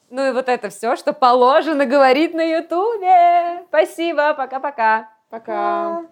Ну 0.10 0.28
и 0.28 0.32
вот 0.32 0.50
это 0.50 0.72
все, 0.72 0.96
что 0.96 1.14
положено 1.14 1.86
говорить 1.86 2.34
на 2.34 2.42
Ютубе. 2.42 3.64
Спасибо, 3.68 4.34
пока-пока. 4.34 5.10
Пока. 5.30 6.04